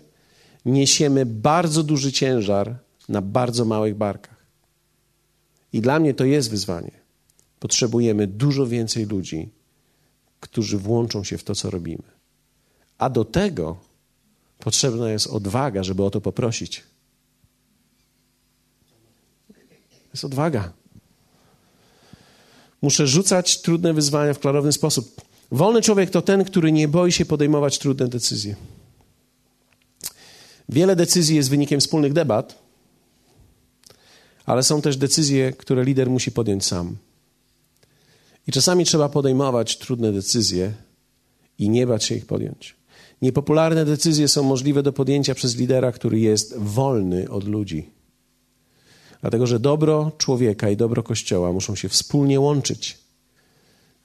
[0.64, 2.78] niesiemy bardzo duży ciężar
[3.08, 4.44] na bardzo małych barkach.
[5.72, 6.90] I dla mnie to jest wyzwanie.
[7.60, 9.48] Potrzebujemy dużo więcej ludzi,
[10.40, 12.02] którzy włączą się w to, co robimy.
[12.98, 13.76] A do tego
[14.58, 16.82] potrzebna jest odwaga, żeby o to poprosić
[20.14, 20.72] jest odwaga.
[22.82, 25.20] Muszę rzucać trudne wyzwania w klarowny sposób.
[25.50, 28.56] Wolny człowiek to ten, który nie boi się podejmować trudne decyzje.
[30.68, 32.58] Wiele decyzji jest wynikiem wspólnych debat,
[34.46, 36.96] ale są też decyzje, które lider musi podjąć sam.
[38.46, 40.72] I czasami trzeba podejmować trudne decyzje
[41.58, 42.76] i nie bać się ich podjąć.
[43.22, 47.90] Niepopularne decyzje są możliwe do podjęcia przez lidera, który jest wolny od ludzi.
[49.24, 52.98] Dlatego, że dobro człowieka i dobro Kościoła muszą się wspólnie łączyć,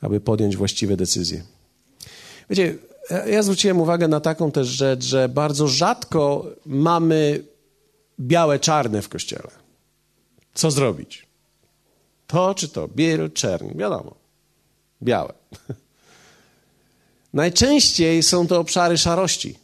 [0.01, 1.43] aby podjąć właściwe decyzje.
[2.49, 2.75] Wiecie,
[3.27, 7.43] ja zwróciłem uwagę na taką też rzecz, że bardzo rzadko mamy
[8.19, 9.49] białe, czarne w Kościele.
[10.53, 11.27] Co zrobić?
[12.27, 12.87] To czy to?
[12.87, 14.15] Biel, czern, wiadomo.
[15.03, 15.33] Białe.
[17.33, 19.55] Najczęściej są to obszary szarości.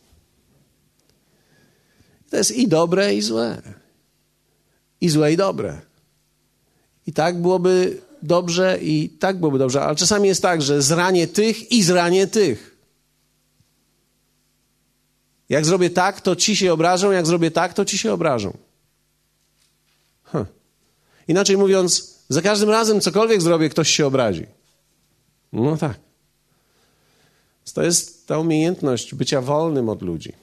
[2.30, 3.62] To jest i dobre, i złe
[5.02, 5.82] i złe, i dobre.
[7.08, 9.82] I tak byłoby dobrze, i tak byłoby dobrze.
[9.82, 12.78] Ale czasami jest tak, że zranię tych i zranię tych.
[15.50, 18.58] Jak zrobię tak, to ci się obrażą, jak zrobię tak, to ci się obrażą.
[20.24, 20.48] Huh.
[21.28, 24.46] Inaczej mówiąc, za każdym razem cokolwiek zrobię, ktoś się obrazi.
[25.54, 26.00] No tak.
[27.74, 30.34] To jest ta umiejętność bycia wolnym od ludzi.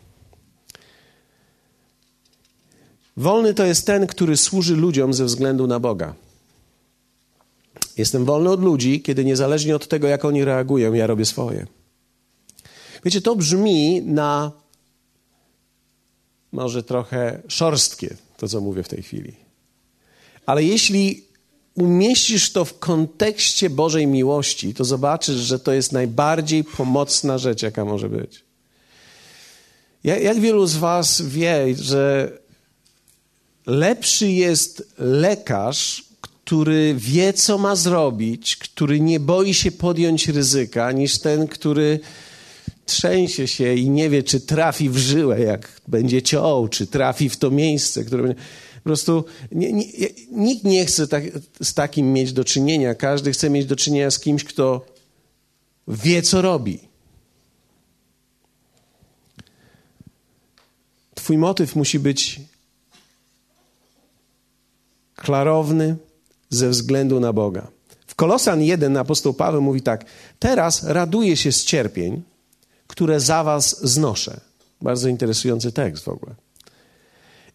[3.17, 6.15] Wolny to jest ten, który służy ludziom ze względu na Boga.
[7.97, 11.67] Jestem wolny od ludzi, kiedy niezależnie od tego, jak oni reagują, ja robię swoje.
[13.05, 14.53] Wiecie, to brzmi na
[16.53, 19.33] może trochę szorstkie, to co mówię w tej chwili.
[20.47, 21.25] Ale jeśli
[21.75, 27.85] umieścisz to w kontekście Bożej miłości, to zobaczysz, że to jest najbardziej pomocna rzecz, jaka
[27.85, 28.45] może być.
[30.05, 32.33] Jak, wielu z Was wie, że
[33.67, 41.19] lepszy jest lekarz, który wie, co ma zrobić, który nie boi się podjąć ryzyka, niż
[41.19, 42.01] ten, który
[42.87, 47.37] trzęsie się i nie wie, czy trafi w żyłę, jak będzie ciął, czy trafi w
[47.37, 48.43] to miejsce, które będzie.
[48.75, 49.85] Po prostu nie, nie,
[50.31, 51.25] nikt nie chce tak,
[51.63, 52.95] z takim mieć do czynienia.
[52.95, 54.87] Każdy chce mieć do czynienia z kimś, kto
[55.89, 56.79] wie, co robi.
[61.15, 62.41] Twój motyw musi być
[65.17, 65.97] klarowny
[66.51, 67.69] ze względu na Boga.
[68.07, 70.05] W Kolosan 1 apostoł Paweł mówi tak:
[70.39, 72.23] Teraz raduję się z cierpień,
[72.87, 74.41] które za was znoszę.
[74.81, 76.35] Bardzo interesujący tekst w ogóle.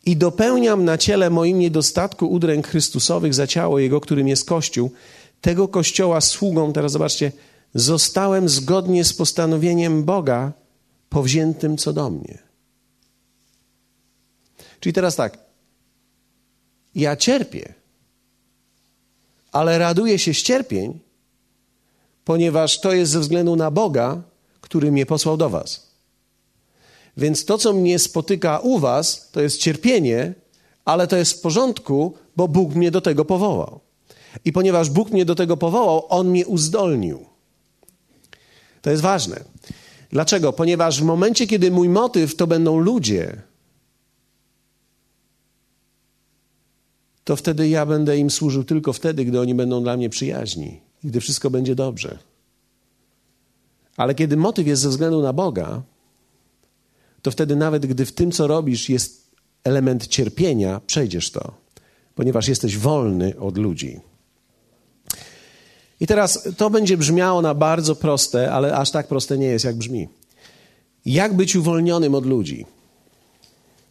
[0.05, 4.91] I dopełniam na ciele moim niedostatku udręk Chrystusowych za ciało Jego, którym jest Kościół.
[5.41, 7.31] Tego Kościoła sługą, teraz zobaczcie,
[7.75, 10.51] zostałem zgodnie z postanowieniem Boga
[11.09, 12.37] powziętym co do mnie.
[14.79, 15.46] Czyli teraz tak,
[16.95, 17.73] ja cierpię,
[19.51, 20.99] ale raduję się z cierpień,
[22.25, 24.21] ponieważ to jest ze względu na Boga,
[24.61, 25.87] który mnie posłał do Was.
[27.17, 30.33] Więc to, co mnie spotyka u Was, to jest cierpienie,
[30.85, 33.79] ale to jest w porządku, bo Bóg mnie do tego powołał.
[34.45, 37.25] I ponieważ Bóg mnie do tego powołał, On mnie uzdolnił.
[38.81, 39.43] To jest ważne.
[40.11, 40.53] Dlaczego?
[40.53, 43.41] Ponieważ w momencie, kiedy mój motyw to będą ludzie,
[47.27, 51.21] to wtedy ja będę im służył tylko wtedy, gdy oni będą dla mnie przyjaźni gdy
[51.21, 52.17] wszystko będzie dobrze.
[53.97, 55.81] Ale kiedy motyw jest ze względu na Boga,
[57.21, 59.31] to wtedy nawet gdy w tym, co robisz, jest
[59.63, 61.53] element cierpienia, przejdziesz to,
[62.15, 63.99] ponieważ jesteś wolny od ludzi.
[65.99, 69.75] I teraz to będzie brzmiało na bardzo proste, ale aż tak proste nie jest, jak
[69.75, 70.07] brzmi.
[71.05, 72.65] Jak być uwolnionym od ludzi?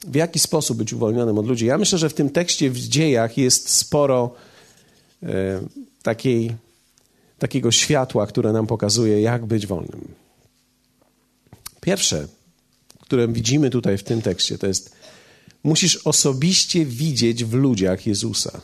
[0.04, 1.66] W jaki sposób być uwolnionym od ludzi?
[1.66, 4.35] Ja myślę, że w tym tekście w dziejach jest sporo
[5.22, 5.61] e,
[6.02, 6.56] takiej
[7.38, 10.09] takiego światła, które nam pokazuje, jak być wolnym.
[11.80, 12.28] Pierwsze,
[13.00, 14.96] które widzimy tutaj w tym tekście, to jest:
[15.62, 18.61] musisz osobiście widzieć w ludziach Jezusa.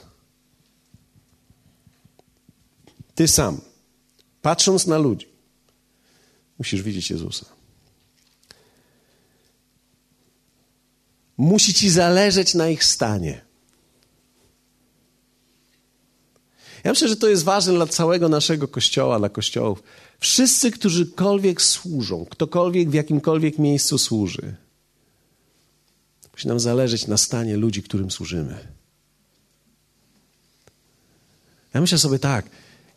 [3.14, 3.60] Ty sam,
[4.42, 5.26] patrząc na ludzi,
[6.58, 7.61] musisz widzieć Jezusa.
[11.42, 13.40] Musi ci zależeć na ich stanie.
[16.84, 19.82] Ja myślę, że to jest ważne dla całego naszego kościoła, dla kościołów.
[20.20, 24.54] Wszyscy, którzykolwiek służą, ktokolwiek w jakimkolwiek miejscu służy,
[26.32, 28.68] musi nam zależeć na stanie ludzi, którym służymy.
[31.74, 32.46] Ja myślę sobie tak,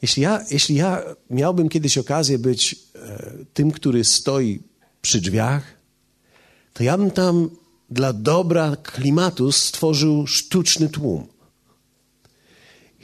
[0.02, 4.60] jeśli ja, jeśli ja miałbym kiedyś okazję być e, tym, który stoi
[5.02, 5.64] przy drzwiach,
[6.74, 7.50] to ja bym tam
[7.90, 11.28] dla dobra klimatu stworzył sztuczny tłum.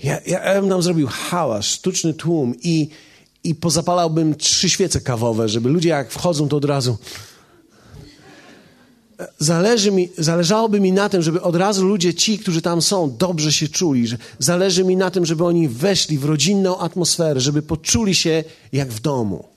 [0.04, 2.89] Ja, ja, ja bym tam zrobił hałas, sztuczny tłum i,
[3.44, 6.98] i pozapalałbym trzy świece kawowe, żeby ludzie jak wchodzą, to od razu...
[9.39, 13.52] Zależy mi, zależałoby mi na tym, żeby od razu ludzie, ci, którzy tam są, dobrze
[13.52, 14.08] się czuli.
[14.08, 18.89] Że zależy mi na tym, żeby oni weszli w rodzinną atmosferę, żeby poczuli się jak
[18.89, 19.51] w domu.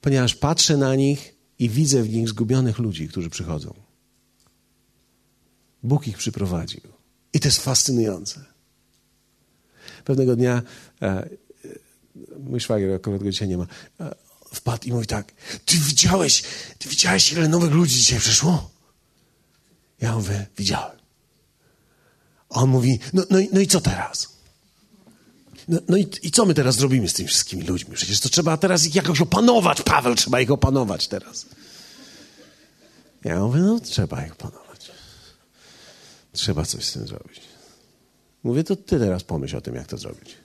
[0.00, 3.74] Ponieważ patrzę na nich i widzę w nich zgubionych ludzi, którzy przychodzą.
[5.82, 6.80] Bóg ich przyprowadził.
[7.32, 8.44] I to jest fascynujące.
[10.04, 10.62] Pewnego dnia
[11.02, 11.28] e, e,
[12.38, 13.66] mój szwagier, akurat go dzisiaj nie ma,
[14.00, 14.14] e,
[14.54, 15.32] wpadł i mówi tak,
[15.64, 16.42] ty widziałeś,
[16.78, 18.70] ty widziałeś, ile nowych ludzi dzisiaj przyszło?
[20.00, 20.98] Ja mówię, widziałem.
[22.50, 24.39] A on mówi, no, no, no i co teraz?
[25.70, 27.94] No, no i, i, co my teraz zrobimy z tymi wszystkimi ludźmi?
[27.94, 31.46] Przecież to trzeba teraz ich jakoś opanować, Paweł, trzeba ich opanować teraz.
[33.24, 34.90] Ja mówię, no trzeba ich opanować.
[36.32, 37.40] Trzeba coś z tym zrobić.
[38.42, 40.36] Mówię, to ty teraz pomyśl o tym, jak to zrobić.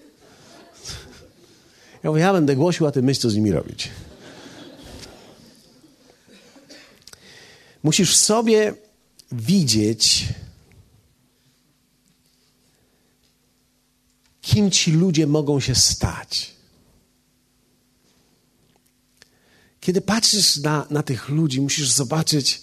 [2.04, 3.90] Ja mówię, ja będę głosił, a ty myśl, co z nimi robić.
[7.84, 8.74] Musisz w sobie
[9.32, 10.26] widzieć,
[14.46, 16.56] kim ci ludzie mogą się stać.
[19.80, 22.62] Kiedy patrzysz na, na tych ludzi, musisz zobaczyć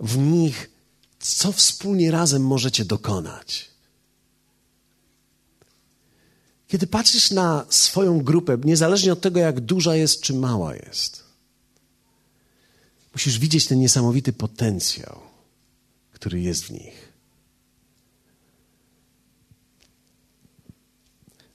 [0.00, 0.70] w nich
[1.18, 3.70] co wspólnie razem możecie dokonać.
[6.68, 11.24] Kiedy patrzysz na swoją grupę, niezależnie od tego, jak duża jest czy mała jest,
[13.12, 15.20] musisz widzieć ten niesamowity potencjał,
[16.12, 17.03] który jest w nich.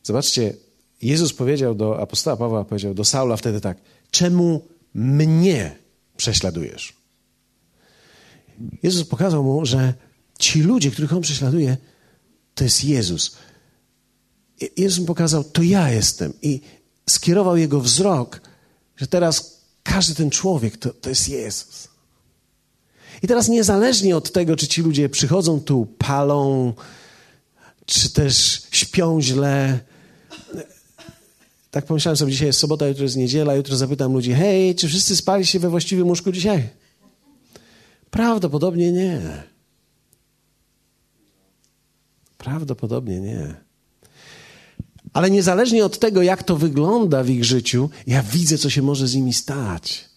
[0.09, 0.53] Zobaczcie,
[1.01, 3.77] Jezus powiedział do apostoła Pawła, powiedział do Saula wtedy tak:
[4.11, 5.75] Czemu mnie
[6.17, 6.93] prześladujesz?
[8.83, 9.93] Jezus pokazał mu, że
[10.39, 11.77] ci ludzie, których on prześladuje,
[12.55, 13.35] to jest Jezus.
[14.77, 16.33] Jezus mu pokazał, to ja jestem.
[16.41, 16.61] I
[17.09, 18.41] skierował jego wzrok,
[18.97, 21.87] że teraz każdy ten człowiek to, to jest Jezus.
[23.23, 26.73] I teraz niezależnie od tego, czy ci ludzie przychodzą tu, palą,
[27.85, 29.79] czy też śpią źle,
[31.71, 35.15] tak pomyślałem sobie, dzisiaj jest sobota, jutro jest niedziela, jutro zapytam ludzi, hej, czy wszyscy
[35.15, 36.69] spali się we właściwym łóżku dzisiaj?
[38.11, 39.43] Prawdopodobnie nie.
[42.37, 43.55] Prawdopodobnie nie.
[45.13, 49.07] Ale niezależnie od tego, jak to wygląda w ich życiu, ja widzę, co się może
[49.07, 50.09] z nimi stać.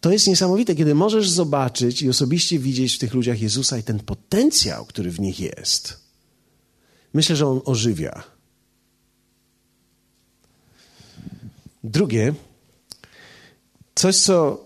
[0.00, 3.98] To jest niesamowite, kiedy możesz zobaczyć i osobiście widzieć w tych ludziach Jezusa i ten
[3.98, 6.00] potencjał, który w nich jest.
[7.14, 8.22] Myślę, że on ożywia.
[11.84, 12.34] Drugie,
[13.94, 14.64] coś, co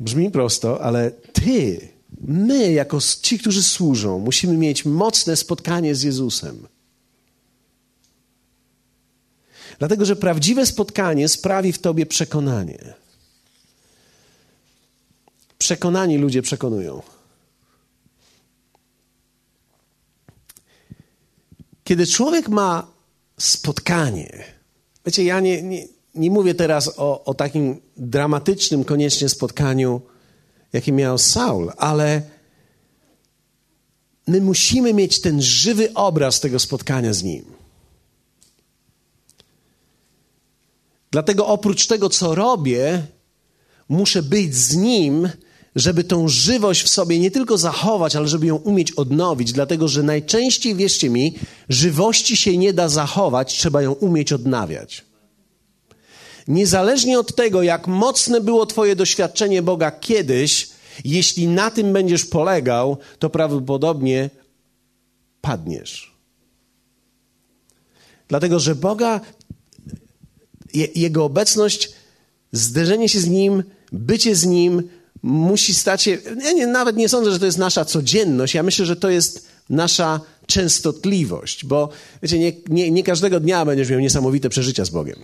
[0.00, 1.88] brzmi prosto, ale ty,
[2.20, 6.66] my, jako ci, którzy służą, musimy mieć mocne spotkanie z Jezusem.
[9.78, 12.94] Dlatego, że prawdziwe spotkanie sprawi w tobie przekonanie.
[15.58, 17.02] Przekonani ludzie przekonują.
[21.84, 22.86] Kiedy człowiek ma
[23.38, 24.44] spotkanie,
[25.08, 30.00] wiecie, ja nie, nie, nie mówię teraz o, o takim dramatycznym koniecznie spotkaniu,
[30.72, 32.22] jakie miał Saul, ale
[34.26, 37.44] my musimy mieć ten żywy obraz tego spotkania z nim.
[41.10, 43.02] Dlatego oprócz tego, co robię,
[43.88, 45.28] muszę być z nim,
[45.78, 49.52] żeby tą żywość w sobie nie tylko zachować, ale żeby ją umieć odnowić.
[49.52, 51.34] Dlatego, że najczęściej, wierzcie mi,
[51.68, 55.04] żywości się nie da zachować, trzeba ją umieć odnawiać.
[56.48, 60.68] Niezależnie od tego, jak mocne było Twoje doświadczenie Boga kiedyś,
[61.04, 64.30] jeśli na tym będziesz polegał, to prawdopodobnie
[65.40, 66.14] padniesz.
[68.28, 69.20] Dlatego, że Boga,
[70.94, 71.90] Jego obecność,
[72.52, 73.62] zderzenie się z Nim,
[73.92, 76.18] bycie z Nim musi stać się.
[76.54, 78.54] Nie, nawet nie sądzę, że to jest nasza codzienność.
[78.54, 81.88] Ja myślę, że to jest nasza częstotliwość, bo
[82.22, 85.18] wiecie, nie, nie, nie każdego dnia będziesz miał niesamowite przeżycia z Bogiem.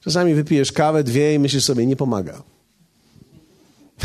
[0.00, 2.42] Czasami wypijesz kawę, dwie i myślisz sobie, nie pomaga.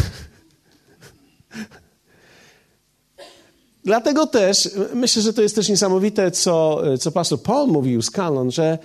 [3.86, 8.52] Dlatego też myślę, że to jest też niesamowite, co, co pastor Paul mówił z Kalon,
[8.52, 8.78] że,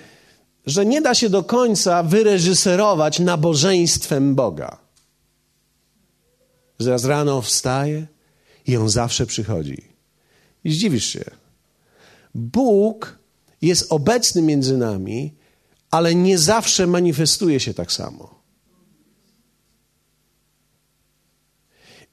[0.67, 4.88] że nie da się do końca wyreżyserować nabożeństwem Boga.
[6.79, 8.07] Zaraz rano wstaje
[8.67, 9.83] i on zawsze przychodzi.
[10.65, 11.25] I zdziwisz się.
[12.35, 13.19] Bóg
[13.63, 15.35] jest obecny między nami,
[15.91, 18.39] ale nie zawsze manifestuje się tak samo.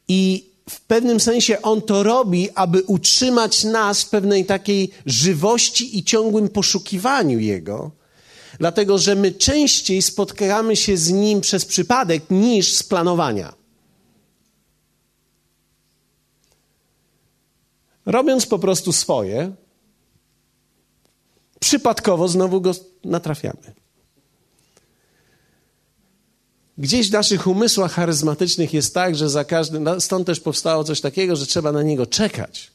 [0.08, 6.04] I w pewnym sensie on to robi, aby utrzymać nas w pewnej takiej żywości i
[6.04, 7.92] ciągłym poszukiwaniu Jego,
[8.60, 13.65] dlatego że my częściej spotkamy się z Nim przez przypadek niż z planowania.
[18.06, 19.52] Robiąc po prostu swoje,
[21.60, 22.72] przypadkowo znowu go
[23.04, 23.74] natrafiamy.
[26.78, 31.36] Gdzieś w naszych umysłach charyzmatycznych jest tak, że za każdym, stąd też powstało coś takiego,
[31.36, 32.72] że trzeba na niego czekać.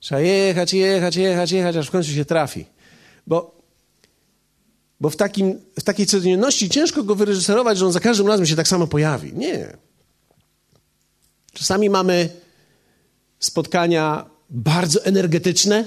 [0.00, 2.66] Trzeba jechać, jechać, jechać, jechać, aż w końcu się trafi.
[3.26, 3.60] Bo,
[5.00, 8.56] bo w, takim, w takiej codzienności ciężko go wyreżyserować, że on za każdym razem się
[8.56, 9.32] tak samo pojawi.
[9.34, 9.76] Nie.
[11.52, 12.28] Czasami mamy
[13.40, 15.84] spotkania bardzo energetyczne,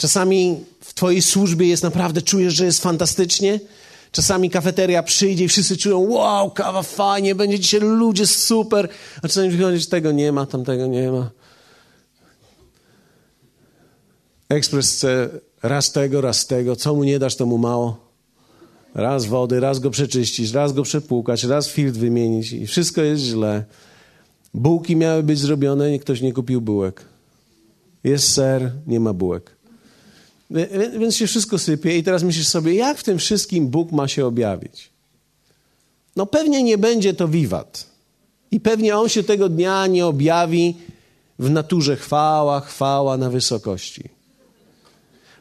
[0.00, 3.60] Czasami w Twojej służbie jest naprawdę, czujesz, że jest fantastycznie.
[4.12, 8.88] Czasami kafeteria przyjdzie i wszyscy czują, wow, kawa fajnie, będzie dzisiaj ludzie super.
[9.22, 11.30] A czasami wychodzi, że tego nie ma, tamtego nie ma.
[14.48, 15.28] Ekspres chce
[15.62, 16.76] raz tego, raz tego.
[16.76, 18.10] Co mu nie dasz, to mu mało.
[18.94, 23.64] Raz wody, raz go przeczyścić, raz go przepłukać, raz filtr wymienić i wszystko jest źle.
[24.54, 27.04] Bułki miały być zrobione, ktoś nie kupił bułek.
[28.04, 29.56] Jest ser, nie ma bułek.
[30.98, 34.26] Więc się wszystko sypie i teraz myślisz sobie, jak w tym wszystkim Bóg ma się
[34.26, 34.90] objawić?
[36.16, 37.86] No pewnie nie będzie to wiwat.
[38.50, 40.76] I pewnie On się tego dnia nie objawi
[41.38, 44.04] w naturze chwała, chwała na wysokości.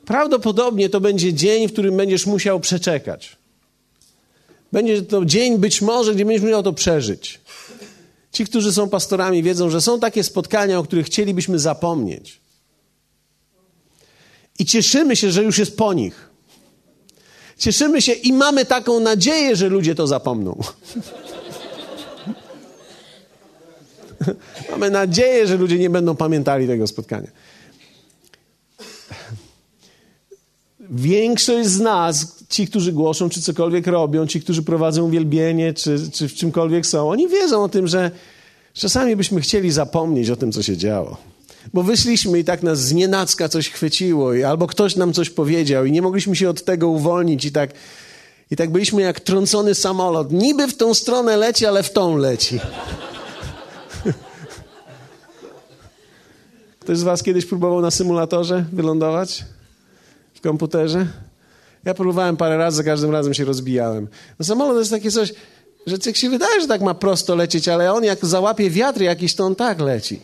[0.05, 3.38] Prawdopodobnie to będzie dzień, w którym będziesz musiał przeczekać.
[4.72, 7.39] Będzie to dzień być może, gdzie będziesz musiał to przeżyć.
[8.32, 12.41] Ci, którzy są pastorami, wiedzą, że są takie spotkania, o których chcielibyśmy zapomnieć.
[14.59, 16.30] I cieszymy się, że już jest po nich.
[17.57, 20.59] Cieszymy się i mamy taką nadzieję, że ludzie to zapomną.
[24.71, 27.27] mamy nadzieję, że ludzie nie będą pamiętali tego spotkania.
[30.90, 36.28] Większość z nas, ci, którzy głoszą, czy cokolwiek robią, ci, którzy prowadzą uwielbienie, czy, czy
[36.28, 38.12] w czymkolwiek są, oni wiedzą o tym, że
[38.74, 41.18] czasami byśmy chcieli zapomnieć o tym, co się działo.
[41.74, 45.92] Bo wyszliśmy i tak nas znienacka coś chwyciło, i albo ktoś nam coś powiedział, i
[45.92, 47.72] nie mogliśmy się od tego uwolnić, i tak,
[48.52, 50.32] i tak byliśmy jak trącony samolot.
[50.32, 52.60] Niby w tą stronę leci, ale w tą leci.
[56.80, 59.46] Ktoś z Was kiedyś próbował na symulatorze wylądować?
[60.40, 61.08] W komputerze?
[61.86, 64.08] Ja próbowałem parę razy, za każdym razem się rozbijałem.
[64.40, 65.34] No samolot to jest takie coś,
[65.88, 69.36] że jak się wydaje, że tak ma prosto lecieć, ale on jak załapie wiatr jakiś,
[69.36, 70.20] to on tak leci.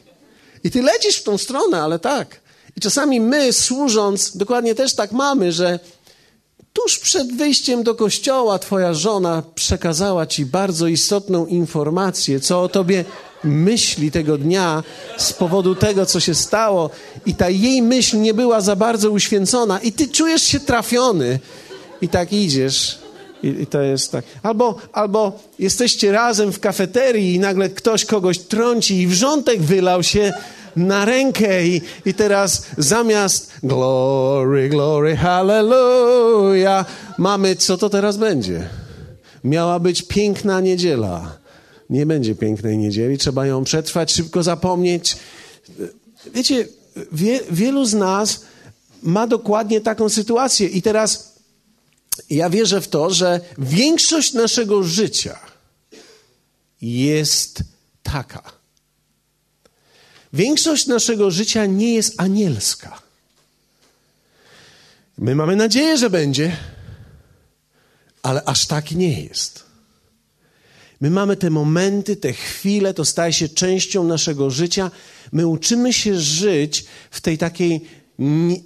[0.64, 2.40] I ty lecisz w tą stronę, ale tak.
[2.78, 5.80] I czasami my, służąc, dokładnie też tak mamy, że
[6.74, 13.06] tuż przed wyjściem do kościoła twoja żona przekazała ci bardzo istotną informację, co o tobie
[13.46, 14.84] myśli tego dnia
[15.18, 16.90] z powodu tego, co się stało,
[17.26, 21.40] i ta jej myśl nie była za bardzo uświęcona, i ty czujesz się trafiony,
[22.02, 23.00] i tak idziesz.
[23.44, 24.26] I, I, to jest tak.
[24.44, 30.34] Albo, albo jesteście razem w kafeterii i nagle ktoś kogoś trąci i wrzątek wylał się
[30.76, 36.86] na rękę i, i teraz zamiast glory, glory, hallelujah
[37.18, 38.70] mamy, co to teraz będzie?
[39.44, 41.45] Miała być piękna niedziela.
[41.90, 45.18] Nie będzie pięknej niedzieli, trzeba ją przetrwać, szybko zapomnieć.
[46.34, 46.68] Wiecie,
[47.12, 48.42] wie, wielu z nas
[49.04, 51.36] ma dokładnie taką sytuację i teraz
[52.30, 55.40] ja wierzę w to, że większość naszego życia
[56.82, 57.64] jest
[58.04, 58.52] taka.
[60.34, 63.02] Większość naszego życia nie jest anielska.
[65.18, 66.58] My mamy nadzieję, że będzie,
[68.24, 69.65] ale aż tak nie jest.
[71.06, 74.92] My mamy te momenty, te chwile, to staje się częścią naszego życia.
[75.32, 77.82] My uczymy się żyć w tej takiej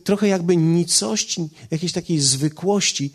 [0.04, 3.14] trochę jakby nicości, jakiejś takiej zwykłości,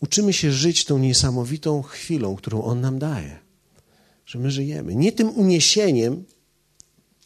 [0.00, 3.38] uczymy się żyć tą niesamowitą chwilą, którą On nam daje.
[4.26, 4.94] Że my żyjemy.
[4.94, 6.24] Nie tym uniesieniem,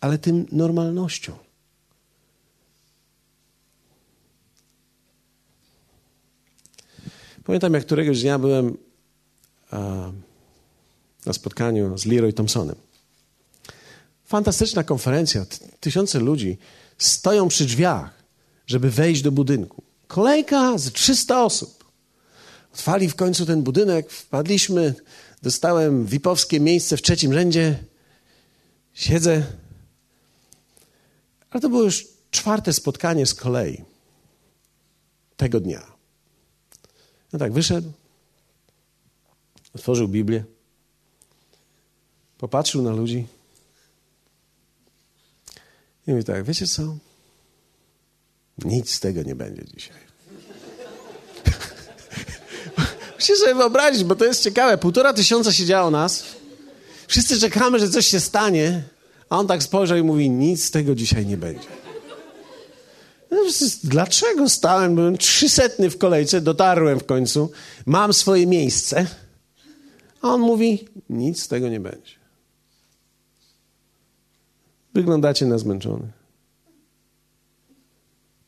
[0.01, 1.33] ale tym normalnością.
[7.45, 8.77] Pamiętam, jak któregoś dnia byłem
[11.27, 12.77] na spotkaniu z Leroy Thompsonem.
[14.25, 15.47] Fantastyczna konferencja.
[15.81, 16.59] Tysiące ludzi
[16.99, 18.23] stoją przy drzwiach,
[18.67, 19.83] żeby wejść do budynku.
[20.07, 21.85] Kolejka z 300 osób.
[22.75, 24.95] Otwali w końcu ten budynek, wpadliśmy,
[25.43, 27.85] dostałem VIP-owskie miejsce w trzecim rzędzie.
[28.95, 29.47] Siedzę.
[31.51, 33.85] Ale to było już czwarte spotkanie z kolei
[35.37, 35.93] tego dnia.
[37.33, 37.93] No tak, wyszedł,
[39.75, 40.45] otworzył Biblię,
[42.43, 43.27] popatrzył na ludzi
[46.07, 46.97] i mówi tak, wiecie co?
[48.65, 49.97] Nic z tego nie będzie dzisiaj.
[53.17, 54.79] Musicie sobie wyobrazić, bo to jest ciekawe.
[54.79, 56.25] Półtora tysiąca siedziało nas.
[57.07, 58.83] Wszyscy czekamy, że coś się stanie.
[59.31, 61.69] A on tak spojrzał i mówi, nic z tego dzisiaj nie będzie.
[63.31, 63.39] No,
[63.85, 64.95] dlaczego stałem?
[64.95, 67.51] Byłem trzysetny w kolejce, dotarłem w końcu,
[67.87, 69.07] mam swoje miejsce.
[70.23, 72.22] A on mówi, nic z tego nie będzie.
[74.95, 76.09] Wyglądacie na zmęczony.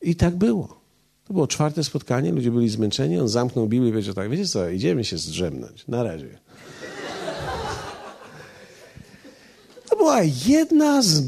[0.03, 0.81] I tak było.
[1.25, 4.69] To było czwarte spotkanie, ludzie byli zmęczeni, on zamknął Biblię i powiedział tak, wiecie co,
[4.69, 6.39] idziemy się zdrzemnąć, na razie.
[9.91, 11.23] To była jedna z,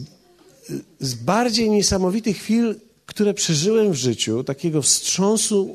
[1.00, 2.74] z bardziej niesamowitych chwil,
[3.06, 5.74] które przeżyłem w życiu, takiego wstrząsu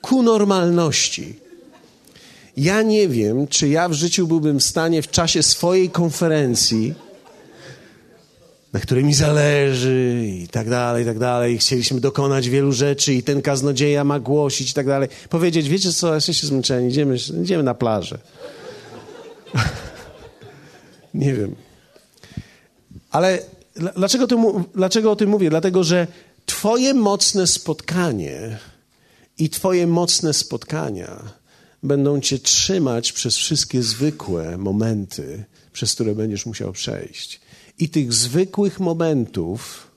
[0.00, 1.36] ku normalności.
[2.56, 6.94] Ja nie wiem, czy ja w życiu byłbym w stanie w czasie swojej konferencji
[8.72, 11.58] na której mi zależy i tak dalej, i tak dalej.
[11.58, 15.08] Chcieliśmy dokonać wielu rzeczy i ten kaznodzieja ma głosić i tak dalej.
[15.28, 18.18] Powiedzieć, wiecie co, jesteście zmęczeni, idziemy, idziemy na plażę.
[21.14, 21.54] Nie wiem.
[23.10, 23.38] Ale
[23.96, 25.50] dlaczego, to, dlaczego o tym mówię?
[25.50, 26.06] Dlatego, że
[26.46, 28.58] twoje mocne spotkanie
[29.38, 31.22] i twoje mocne spotkania
[31.82, 37.40] będą cię trzymać przez wszystkie zwykłe momenty, przez które będziesz musiał przejść.
[37.80, 39.90] I tych zwykłych momentów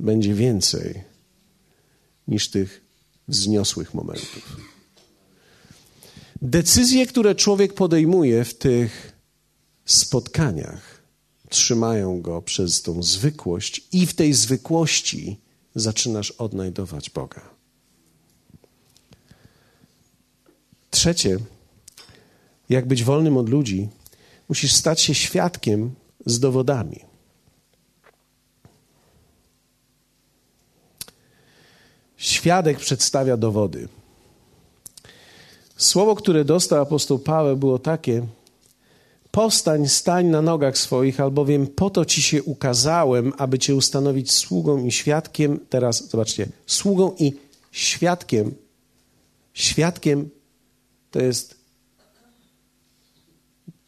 [0.00, 1.04] będzie więcej
[2.28, 2.84] niż tych
[3.28, 4.56] wzniosłych momentów.
[6.42, 9.12] Decyzje, które człowiek podejmuje w tych
[9.84, 11.02] spotkaniach
[11.48, 15.40] trzymają go przez tą zwykłość, i w tej zwykłości
[15.74, 17.50] zaczynasz odnajdować Boga.
[20.90, 21.38] Trzecie,
[22.68, 23.88] jak być wolnym od ludzi,
[24.48, 25.94] musisz stać się świadkiem
[26.26, 27.00] z dowodami.
[32.16, 33.88] Świadek przedstawia dowody.
[35.76, 38.26] Słowo, które dostał apostoł Paweł, było takie:
[39.30, 44.84] Postań, stań na nogach swoich, albowiem po to ci się ukazałem, aby cię ustanowić sługą
[44.84, 45.60] i świadkiem.
[45.68, 47.32] Teraz zobaczcie, sługą i
[47.72, 48.54] świadkiem.
[49.52, 50.30] Świadkiem
[51.10, 51.54] to jest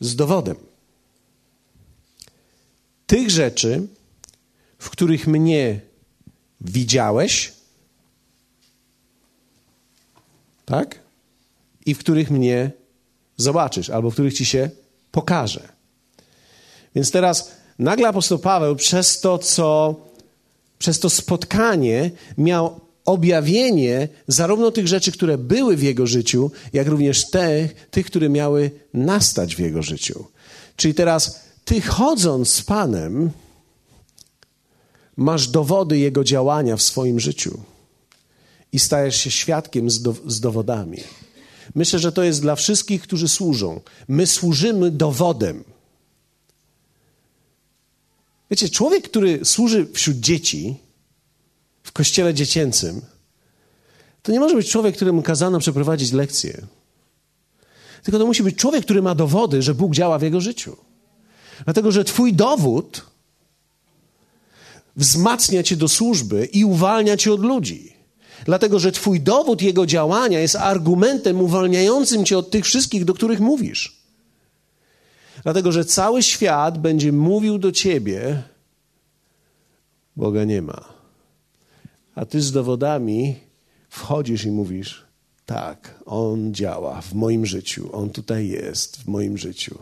[0.00, 0.67] z dowodem.
[3.08, 3.86] Tych rzeczy,
[4.78, 5.80] w których mnie
[6.60, 7.52] widziałeś,
[10.64, 10.98] tak?
[11.86, 12.70] I w których mnie
[13.36, 14.70] zobaczysz, albo w których ci się
[15.10, 15.68] pokaże.
[16.94, 19.94] Więc teraz nagle apostoł Paweł przez to, co,
[20.78, 27.30] przez to spotkanie miał objawienie zarówno tych rzeczy, które były w jego życiu, jak również
[27.30, 30.26] te, tych, które miały nastać w jego życiu.
[30.76, 33.30] Czyli teraz ty chodząc z Panem,
[35.16, 37.60] masz dowody jego działania w swoim życiu
[38.72, 40.98] i stajesz się świadkiem z, do, z dowodami.
[41.74, 43.80] Myślę, że to jest dla wszystkich, którzy służą.
[44.08, 45.64] My służymy dowodem.
[48.50, 50.76] Wiecie, człowiek, który służy wśród dzieci,
[51.82, 53.00] w kościele dziecięcym,
[54.22, 56.66] to nie może być człowiek, któremu kazano przeprowadzić lekcję.
[58.02, 60.87] Tylko to musi być człowiek, który ma dowody, że Bóg działa w jego życiu.
[61.64, 63.06] Dlatego, że Twój dowód
[64.96, 67.92] wzmacnia Cię do służby i uwalnia Cię od ludzi.
[68.44, 73.40] Dlatego, że Twój dowód Jego działania jest argumentem uwalniającym Cię od tych wszystkich, do których
[73.40, 73.98] mówisz.
[75.42, 78.42] Dlatego, że cały świat będzie mówił do Ciebie,
[80.16, 80.84] Boga nie ma.
[82.14, 83.36] A Ty z dowodami
[83.88, 85.04] wchodzisz i mówisz,
[85.46, 89.78] tak, On działa w moim życiu, On tutaj jest w moim życiu.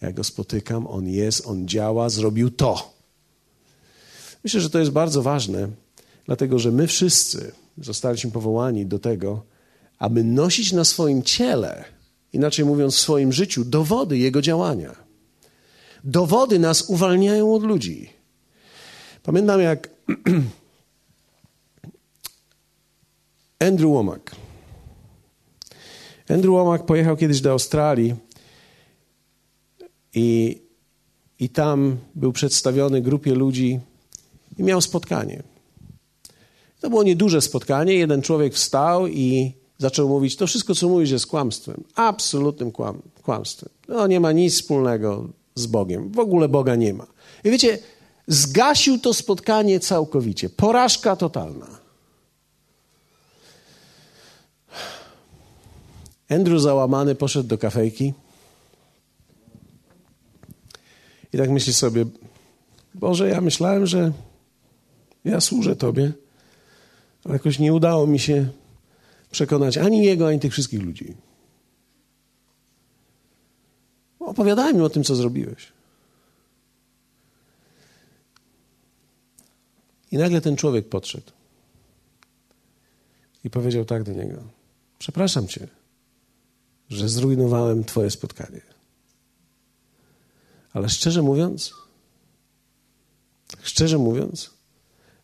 [0.00, 2.94] Ja Go spotykam, On jest, On działa, zrobił to.
[4.44, 5.68] Myślę, że to jest bardzo ważne,
[6.26, 9.42] dlatego że my wszyscy zostaliśmy powołani do tego,
[9.98, 11.84] aby nosić na swoim ciele,
[12.32, 14.96] inaczej mówiąc, w swoim życiu, dowody Jego działania.
[16.04, 18.10] Dowody nas uwalniają od ludzi.
[19.22, 19.88] Pamiętam, jak
[23.68, 24.36] Andrew Womack.
[26.28, 28.14] Andrew Womack pojechał kiedyś do Australii
[30.18, 30.58] i,
[31.40, 33.80] i tam był przedstawiony grupie ludzi
[34.58, 35.42] i miał spotkanie.
[36.80, 37.94] To było nieduże spotkanie.
[37.94, 41.84] Jeden człowiek wstał i zaczął mówić: To wszystko, co mówisz, jest kłamstwem.
[41.94, 43.68] Absolutnym kłam, kłamstwem.
[43.88, 46.12] No, nie ma nic wspólnego z Bogiem.
[46.12, 47.06] W ogóle Boga nie ma.
[47.44, 47.78] I wiecie,
[48.26, 50.48] zgasił to spotkanie całkowicie.
[50.48, 51.66] Porażka totalna.
[56.30, 58.12] Andrew załamany poszedł do kafejki
[61.32, 62.04] i tak myśli sobie:
[62.94, 64.12] Boże, ja myślałem, że
[65.24, 66.12] ja służę Tobie.
[67.24, 68.48] Ale jakoś nie udało mi się
[69.30, 71.14] przekonać ani jego, ani tych wszystkich ludzi.
[74.20, 75.72] Opowiadałem im o tym, co zrobiłeś.
[80.10, 81.32] I nagle ten człowiek podszedł
[83.44, 84.42] i powiedział tak do niego:
[84.98, 85.68] Przepraszam cię,
[86.88, 88.77] że zrujnowałem Twoje spotkanie.
[90.78, 91.74] Ale szczerze mówiąc,
[93.62, 94.50] szczerze mówiąc,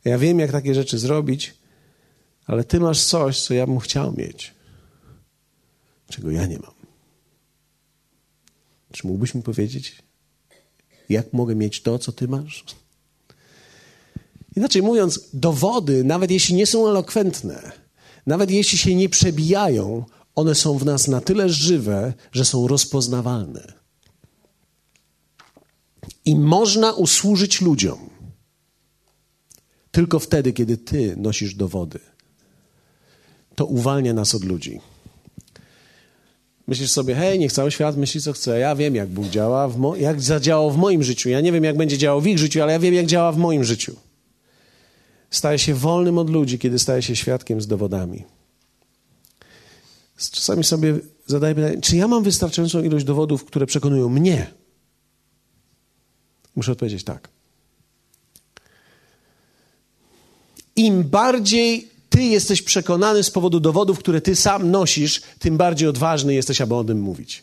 [0.05, 1.55] ja wiem, jak takie rzeczy zrobić,
[2.47, 4.55] ale ty masz coś, co ja bym chciał mieć,
[6.09, 6.75] czego ja nie mam.
[8.93, 10.03] Czy mógłbyś mi powiedzieć,
[11.09, 12.65] jak mogę mieć to, co ty masz?
[14.57, 17.73] Inaczej mówiąc, dowody, nawet jeśli nie są elokwentne,
[18.27, 23.84] nawet jeśli się nie przebijają, one są w nas na tyle żywe, że są rozpoznawalne.
[26.25, 28.11] I można usłużyć ludziom
[29.91, 31.99] tylko wtedy, kiedy ty nosisz dowody
[33.55, 34.81] to uwalnia nas od ludzi.
[36.67, 38.59] Myślisz sobie, hej, niech cały świat myśli, co chce.
[38.59, 41.29] Ja wiem, jak Bóg działa, jak zadziałał w moim życiu.
[41.29, 43.37] Ja nie wiem, jak będzie działał w ich życiu, ale ja wiem, jak działa w
[43.37, 43.97] moim życiu.
[45.31, 48.25] Staje się wolnym od ludzi, kiedy staje się świadkiem z dowodami.
[50.17, 54.47] Czasami sobie zadaję pytanie, czy ja mam wystarczającą ilość dowodów, które przekonują mnie?
[56.57, 57.29] Muszę odpowiedzieć tak.
[60.77, 66.35] Im bardziej ty jesteś przekonany z powodu dowodów, które ty sam nosisz, tym bardziej odważny
[66.35, 67.43] jesteś, aby o tym mówić.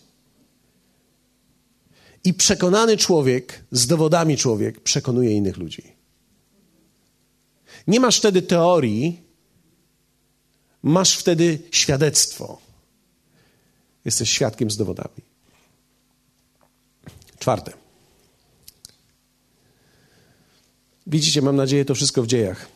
[2.24, 5.84] I przekonany człowiek, z dowodami człowiek, przekonuje innych ludzi.
[7.88, 9.22] Nie masz wtedy teorii,
[10.84, 12.62] masz wtedy świadectwo.
[14.06, 15.22] Jesteś świadkiem z dowodami.
[17.40, 17.74] Czwarte.
[21.12, 22.68] Widzicie, mam nadzieję, to wszystko w dziejach.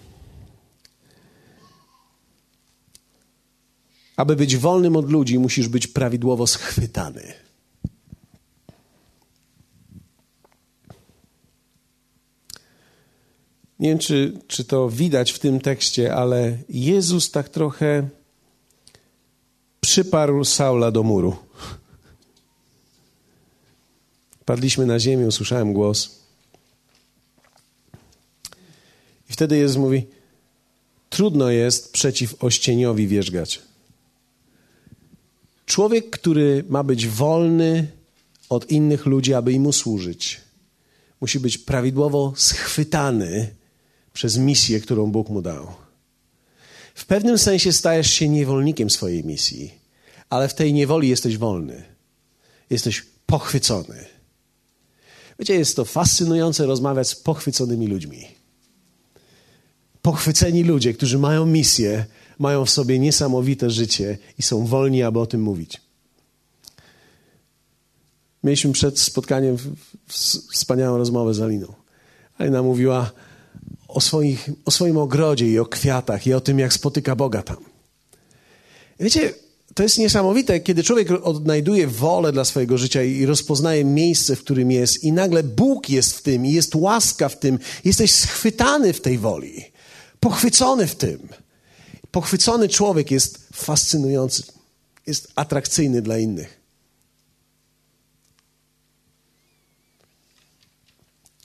[4.18, 7.34] Aby być wolnym od ludzi, musisz być prawidłowo schwytany.
[13.80, 18.10] Nie wiem, czy, czy to widać w tym tekście, ale Jezus tak trochę
[19.82, 21.36] przyparł Saula do muru.
[24.46, 26.25] Padliśmy na ziemię, usłyszałem głos.
[29.30, 30.08] I wtedy Jezus mówi:
[31.10, 33.62] Trudno jest przeciw ościeniowi wierzgać.
[35.66, 37.88] Człowiek, który ma być wolny
[38.50, 40.42] od innych ludzi, aby im służyć,
[41.22, 43.56] musi być prawidłowo schwytany
[44.14, 45.68] przez misję, którą Bóg mu dał.
[46.96, 49.74] W pewnym sensie stajesz się niewolnikiem swojej misji,
[50.30, 51.84] ale w tej niewoli jesteś wolny.
[52.70, 54.06] Jesteś pochwycony.
[55.40, 58.28] Wiecie, jest to fascynujące rozmawiać z pochwyconymi ludźmi.
[60.06, 62.06] Pochwyceni ludzie, którzy mają misję,
[62.40, 65.82] mają w sobie niesamowite życie i są wolni, aby o tym mówić.
[68.44, 69.58] Mieliśmy przed spotkaniem
[70.52, 71.74] wspaniałą rozmowę z Aliną.
[72.38, 73.12] Alina mówiła
[73.88, 77.58] o, swoich, o swoim ogrodzie i o kwiatach i o tym, jak spotyka Boga tam.
[79.00, 79.34] Wiecie,
[79.74, 84.72] to jest niesamowite, kiedy człowiek odnajduje wolę dla swojego życia i rozpoznaje miejsce, w którym
[84.72, 89.02] jest, i nagle Bóg jest w tym, i jest łaska w tym, jesteś schwytany w
[89.02, 89.75] tej woli,
[90.26, 91.28] pochwycony w tym.
[92.12, 94.44] Pochwycony człowiek jest fascynujący,
[95.08, 96.62] jest atrakcyjny dla innych.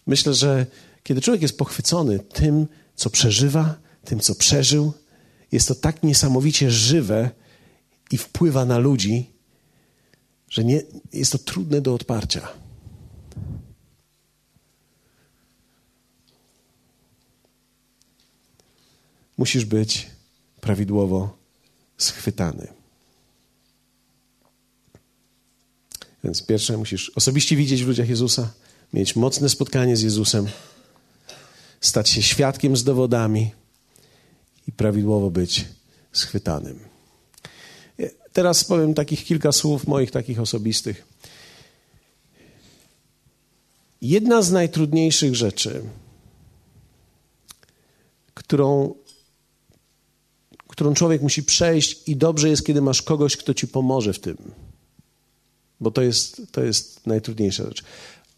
[0.07, 0.67] Myślę, że
[1.03, 3.75] kiedy człowiek jest pochwycony tym, co przeżywa,
[4.05, 4.93] tym, co przeżył,
[5.53, 7.31] jest to tak niesamowicie żywe
[8.11, 9.31] i wpływa na ludzi,
[10.49, 12.60] że nie, jest to trudne do odparcia.
[19.41, 20.07] Musisz być
[20.61, 21.37] prawidłowo
[21.99, 22.67] schwytany.
[26.25, 28.53] Więc pierwsze, musisz osobiście widzieć w ludziach Jezusa,
[28.93, 30.47] mieć mocne spotkanie z Jezusem,
[31.81, 33.51] stać się świadkiem z dowodami
[34.69, 35.65] i prawidłowo być
[36.13, 36.79] schwytanym.
[38.33, 41.07] Teraz powiem takich kilka słów moich takich osobistych.
[44.03, 45.83] Jedna z najtrudniejszych rzeczy,
[48.35, 49.00] którą
[50.71, 54.37] którą człowiek musi przejść, i dobrze jest, kiedy masz kogoś, kto ci pomoże w tym.
[55.81, 57.83] Bo to jest, to jest najtrudniejsza rzecz.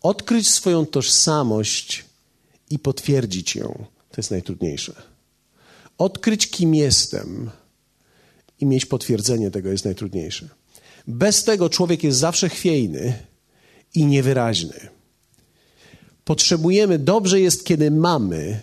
[0.02, 2.04] Odkryć swoją tożsamość
[2.70, 5.02] i potwierdzić ją to jest najtrudniejsze.
[5.98, 7.50] Odkryć, kim jestem
[8.60, 10.48] i mieć potwierdzenie tego jest najtrudniejsze.
[11.06, 13.18] Bez tego człowiek jest zawsze chwiejny
[13.94, 14.88] i niewyraźny.
[16.24, 18.60] Potrzebujemy, dobrze jest, kiedy mamy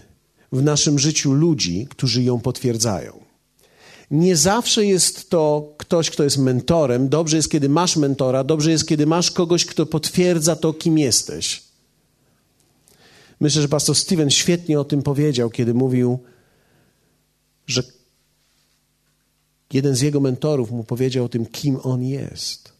[0.51, 3.28] w naszym życiu ludzi, którzy ją potwierdzają.
[4.11, 7.09] Nie zawsze jest to ktoś, kto jest mentorem.
[7.09, 11.63] Dobrze jest, kiedy masz mentora, dobrze jest, kiedy masz kogoś, kto potwierdza to, kim jesteś.
[13.39, 16.19] Myślę, że pastor Steven świetnie o tym powiedział, kiedy mówił,
[17.67, 17.83] że
[19.73, 22.73] jeden z jego mentorów mu powiedział o tym, kim on jest.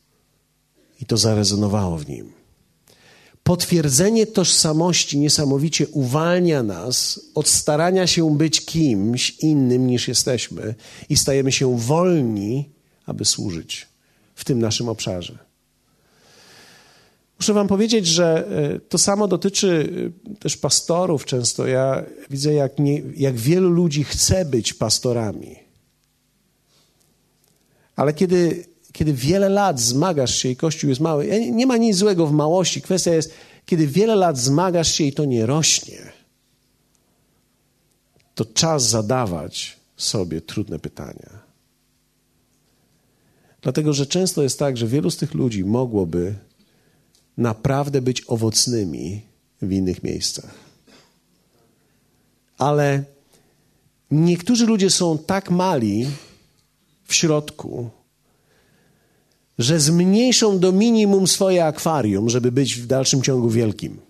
[1.01, 2.38] I to zarezonowało w nim.
[3.49, 10.75] Potwierdzenie tożsamości niesamowicie uwalnia nas od starania się być kimś innym niż jesteśmy
[11.09, 12.69] i stajemy się wolni,
[13.05, 13.87] aby służyć
[14.35, 15.37] w tym naszym obszarze.
[17.39, 19.89] Muszę Wam powiedzieć, że e, to samo dotyczy
[20.31, 21.67] e, też pastorów często.
[21.67, 25.55] Ja widzę, jak, nie, jak wielu ludzi chce być pastorami.
[27.95, 32.27] Ale kiedy kiedy wiele lat zmagasz się i Kościół jest mały, nie ma nic złego
[32.27, 32.81] w małości.
[32.81, 33.33] Kwestia jest,
[33.65, 36.11] kiedy wiele lat zmagasz się i to nie rośnie,
[38.35, 41.29] to czas zadawać sobie trudne pytania.
[43.61, 46.35] Dlatego, że często jest tak, że wielu z tych ludzi mogłoby
[47.37, 49.21] naprawdę być owocnymi
[49.61, 50.53] w innych miejscach.
[52.57, 53.03] Ale
[54.11, 56.07] niektórzy ludzie są tak mali
[57.05, 57.89] w środku,
[59.59, 64.01] że zmniejszą do minimum swoje akwarium, żeby być w dalszym ciągu wielkim.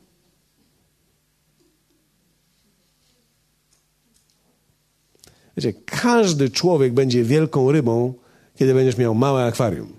[5.57, 8.13] Wiecie, każdy człowiek będzie wielką rybą,
[8.55, 9.93] kiedy będziesz miał małe akwarium.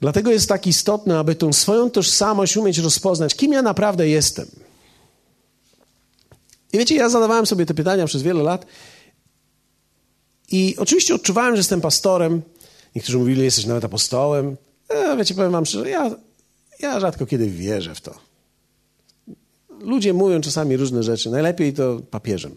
[0.00, 4.46] Dlatego jest tak istotne, aby tą swoją tożsamość umieć rozpoznać, kim ja naprawdę jestem.
[6.72, 8.66] I wiecie, ja zadawałem sobie te pytania przez wiele lat
[10.50, 12.42] i oczywiście odczuwałem, że jestem pastorem.
[12.94, 14.56] Niektórzy mówili, jesteś nawet apostołem.
[14.90, 16.10] Ja, wiecie, powiem wam szczerze, ja,
[16.80, 18.14] ja rzadko kiedy wierzę w to.
[19.80, 21.30] Ludzie mówią czasami różne rzeczy.
[21.30, 22.56] Najlepiej to papieżem,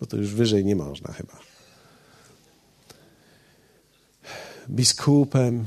[0.00, 1.40] bo to już wyżej nie można chyba.
[4.70, 5.64] Biskupem.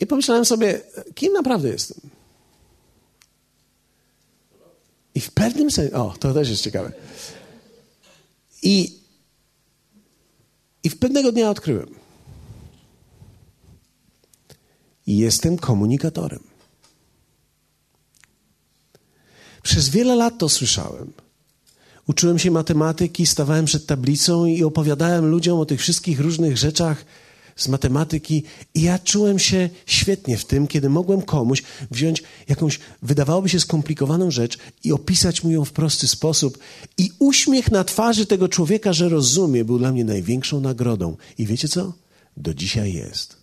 [0.00, 0.80] I pomyślałem sobie,
[1.14, 2.10] kim naprawdę jestem?
[5.14, 6.92] I w pewnym sensie, o, to też jest ciekawe.
[8.62, 8.98] I,
[10.82, 11.94] i w pewnego dnia odkryłem,
[15.06, 16.40] jestem komunikatorem.
[19.62, 21.12] Przez wiele lat to słyszałem.
[22.06, 27.04] Uczyłem się matematyki, stawałem przed tablicą i opowiadałem ludziom o tych wszystkich różnych rzeczach
[27.62, 28.42] z matematyki
[28.74, 34.30] i ja czułem się świetnie w tym, kiedy mogłem komuś wziąć jakąś, wydawałoby się skomplikowaną
[34.30, 36.58] rzecz i opisać mu ją w prosty sposób.
[36.98, 41.16] I uśmiech na twarzy tego człowieka, że rozumie, był dla mnie największą nagrodą.
[41.38, 41.92] I wiecie co?
[42.36, 43.40] Do dzisiaj jest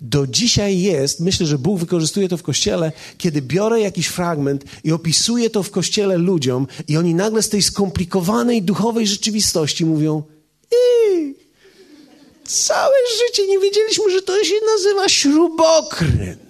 [0.00, 4.92] do dzisiaj jest, myślę, że Bóg wykorzystuje to w kościele, kiedy biorę jakiś fragment i
[4.92, 10.22] opisuję to w kościele ludziom, i oni nagle z tej skomplikowanej duchowej rzeczywistości mówią:
[11.06, 11.36] Ej,
[12.46, 16.46] całe życie nie wiedzieliśmy, że to się nazywa śrubokręt.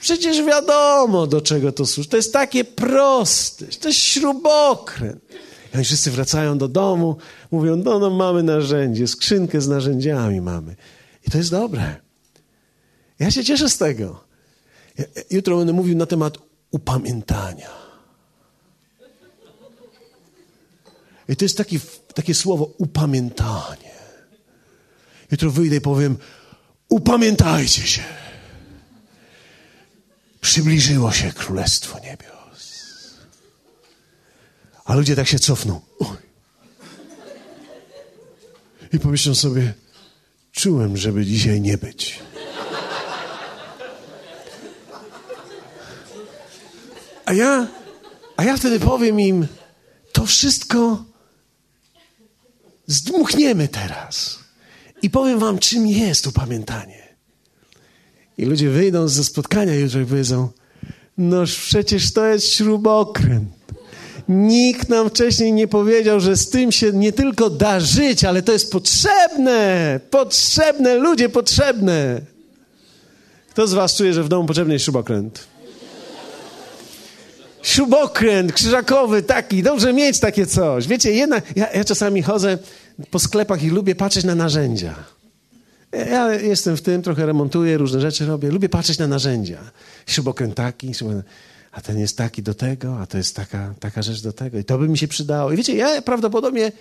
[0.00, 2.08] Przecież wiadomo, do czego to służy.
[2.08, 3.66] To jest takie proste.
[3.66, 5.24] To jest śrubokręt.
[5.74, 7.16] I oni wszyscy wracają do domu,
[7.50, 10.76] mówią: No, no, mamy narzędzie, skrzynkę z narzędziami mamy.
[11.26, 11.96] I to jest dobre.
[13.18, 14.24] Ja się cieszę z tego.
[15.30, 16.38] Jutro będę mówił na temat
[16.70, 17.70] upamiętania.
[21.28, 21.80] I to jest taki,
[22.14, 23.93] takie słowo upamiętanie.
[25.34, 26.16] Jutro wyjdę i powiem:
[26.88, 28.02] Upamiętajcie się.
[30.40, 32.74] Przybliżyło się Królestwo Niebios.
[34.84, 35.80] A ludzie tak się cofną.
[35.98, 36.16] Oj.
[38.92, 39.74] I pomyślą sobie:
[40.52, 42.20] Czułem, żeby dzisiaj nie być.
[47.24, 47.66] A ja,
[48.36, 49.46] a ja wtedy powiem im,
[50.12, 51.04] to wszystko
[52.86, 54.43] zdmuchniemy teraz.
[55.04, 57.02] I powiem wam, czym jest upamiętanie.
[58.38, 60.48] I ludzie wyjdą ze spotkania jutro i powiedzą,
[61.18, 63.48] noż przecież to jest śrubokręt.
[64.28, 68.52] Nikt nam wcześniej nie powiedział, że z tym się nie tylko da żyć, ale to
[68.52, 70.00] jest potrzebne.
[70.10, 72.20] Potrzebne, ludzie potrzebne.
[73.50, 75.54] Kto z was czuje, że w domu potrzebny jest śrubokręt?
[77.64, 80.86] śrubokręt krzyżakowy taki, dobrze mieć takie coś.
[80.86, 82.58] Wiecie, jedna, ja, ja czasami chodzę
[83.10, 84.94] po sklepach i lubię patrzeć na narzędzia.
[85.92, 88.50] Ja jestem w tym, trochę remontuję, różne rzeczy robię.
[88.50, 89.70] Lubię patrzeć na narzędzia.
[90.06, 90.92] Śrubokręt taki,
[91.72, 94.58] a ten jest taki do tego, a to jest taka, taka rzecz do tego.
[94.58, 95.52] I to by mi się przydało.
[95.52, 96.72] I wiecie, ja prawdopodobnie,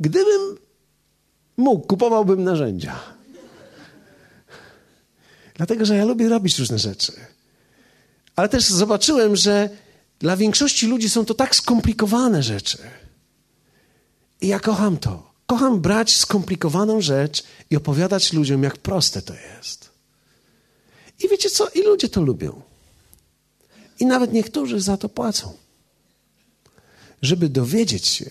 [0.00, 0.58] gdybym
[1.56, 3.00] mógł, kupowałbym narzędzia.
[5.54, 7.12] Dlatego, że ja lubię robić różne rzeczy.
[8.36, 9.68] Ale też zobaczyłem, że
[10.18, 12.78] dla większości ludzi są to tak skomplikowane rzeczy.
[14.40, 15.31] I ja kocham to.
[15.52, 19.90] Kocham brać skomplikowaną rzecz i opowiadać ludziom, jak proste to jest.
[21.24, 21.68] I wiecie co?
[21.68, 22.62] I ludzie to lubią.
[24.00, 25.52] I nawet niektórzy za to płacą.
[27.22, 28.30] Żeby dowiedzieć się,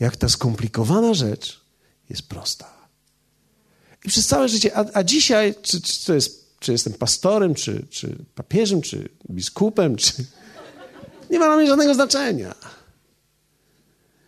[0.00, 1.60] jak ta skomplikowana rzecz
[2.10, 2.88] jest prosta.
[4.04, 7.86] I przez całe życie, a, a dzisiaj, czy, czy, to jest, czy jestem pastorem, czy,
[7.90, 10.12] czy papieżem, czy biskupem, czy,
[11.30, 12.54] nie ma dla mnie żadnego znaczenia.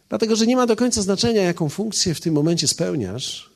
[0.08, 3.50] Dlatego, że nie ma do końca znaczenia, jaką funkcję w tym momencie spełniasz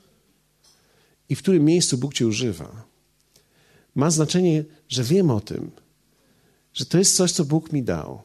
[1.29, 2.83] i w którym miejscu Bóg cię używa.
[3.95, 5.71] Ma znaczenie, że wiem o tym,
[6.73, 8.21] że to jest coś, co Bóg mi dał.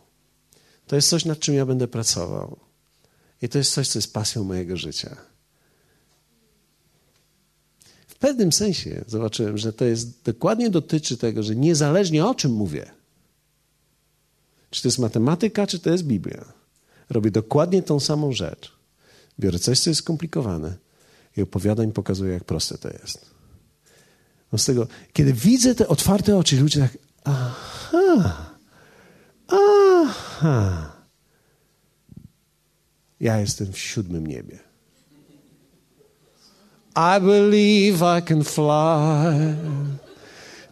[0.86, 2.56] To jest coś, nad czym ja będę pracował.
[3.42, 5.16] I to jest coś, co jest pasją mojego życia.
[8.06, 12.90] W pewnym sensie zobaczyłem, że to jest dokładnie dotyczy tego, że niezależnie o czym mówię,
[14.70, 16.63] czy to jest matematyka, czy to jest Biblia.
[17.10, 18.72] Robię dokładnie tą samą rzecz.
[19.40, 20.76] Biorę coś, co jest skomplikowane
[21.36, 23.30] i opowiadam i pokazuję, jak proste to jest.
[24.52, 28.56] No z tego, kiedy widzę te otwarte oczy, ludzie tak, aha,
[29.48, 30.92] aha.
[33.20, 34.58] Ja jestem w siódmym niebie.
[36.96, 39.56] I believe I can fly.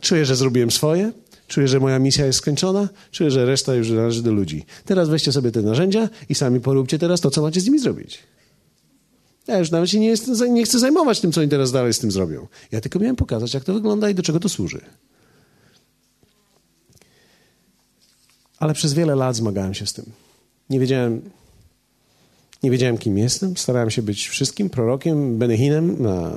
[0.00, 1.12] Czuję, że zrobiłem swoje.
[1.52, 4.64] Czuję, że moja misja jest skończona, czuję, że reszta już należy do ludzi.
[4.84, 8.18] Teraz weźcie sobie te narzędzia i sami poróbcie teraz to, co macie z nimi zrobić.
[9.46, 11.98] Ja już nawet się nie, jest, nie chcę zajmować tym, co oni teraz dalej z
[11.98, 12.46] tym zrobią.
[12.70, 14.80] Ja tylko miałem pokazać, jak to wygląda i do czego to służy.
[18.58, 20.04] Ale przez wiele lat zmagałem się z tym.
[20.70, 21.30] Nie wiedziałem,
[22.62, 23.56] nie wiedziałem kim jestem.
[23.56, 26.32] Starałem się być wszystkim, prorokiem, Benehinem, e,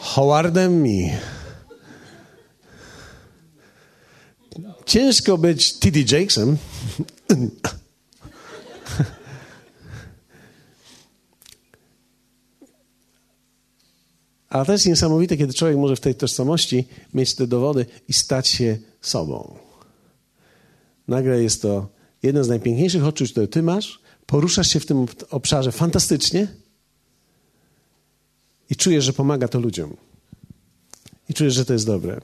[0.00, 1.10] Howardem i...
[4.86, 6.18] Ciężko być T.D.
[6.18, 6.56] Jakesem.
[14.48, 18.78] Ale jest niesamowite, kiedy człowiek może w tej tożsamości mieć te dowody i stać się
[19.00, 19.58] sobą.
[21.08, 21.88] Nagle jest to
[22.22, 24.00] jedno z najpiękniejszych odczuć, które ty masz.
[24.26, 26.48] Poruszasz się w tym obszarze fantastycznie
[28.70, 29.96] i czujesz, że pomaga to ludziom.
[31.28, 32.20] I czujesz, że to jest dobre.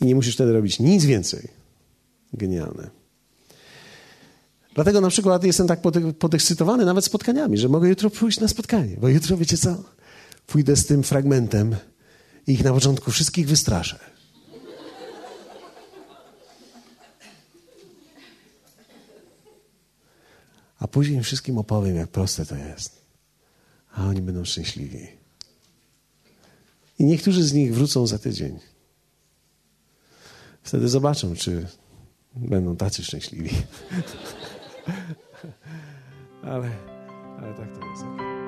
[0.00, 1.48] I nie musisz wtedy robić nic więcej.
[2.32, 2.90] Genialne.
[4.74, 5.80] Dlatego na przykład jestem tak
[6.18, 9.84] podekscytowany nawet spotkaniami, że mogę jutro pójść na spotkanie, bo jutro, wiecie co,
[10.46, 11.76] pójdę z tym fragmentem
[12.46, 13.98] i ich na początku wszystkich wystraszę.
[20.78, 23.02] A później wszystkim opowiem, jak proste to jest.
[23.92, 25.08] A oni będą szczęśliwi.
[26.98, 28.58] I niektórzy z nich wrócą za tydzień.
[30.66, 31.66] Wtedy zobaczą, czy
[32.36, 33.50] będą tacy szczęśliwi.
[36.42, 36.70] ale,
[37.38, 38.45] ale tak to jest.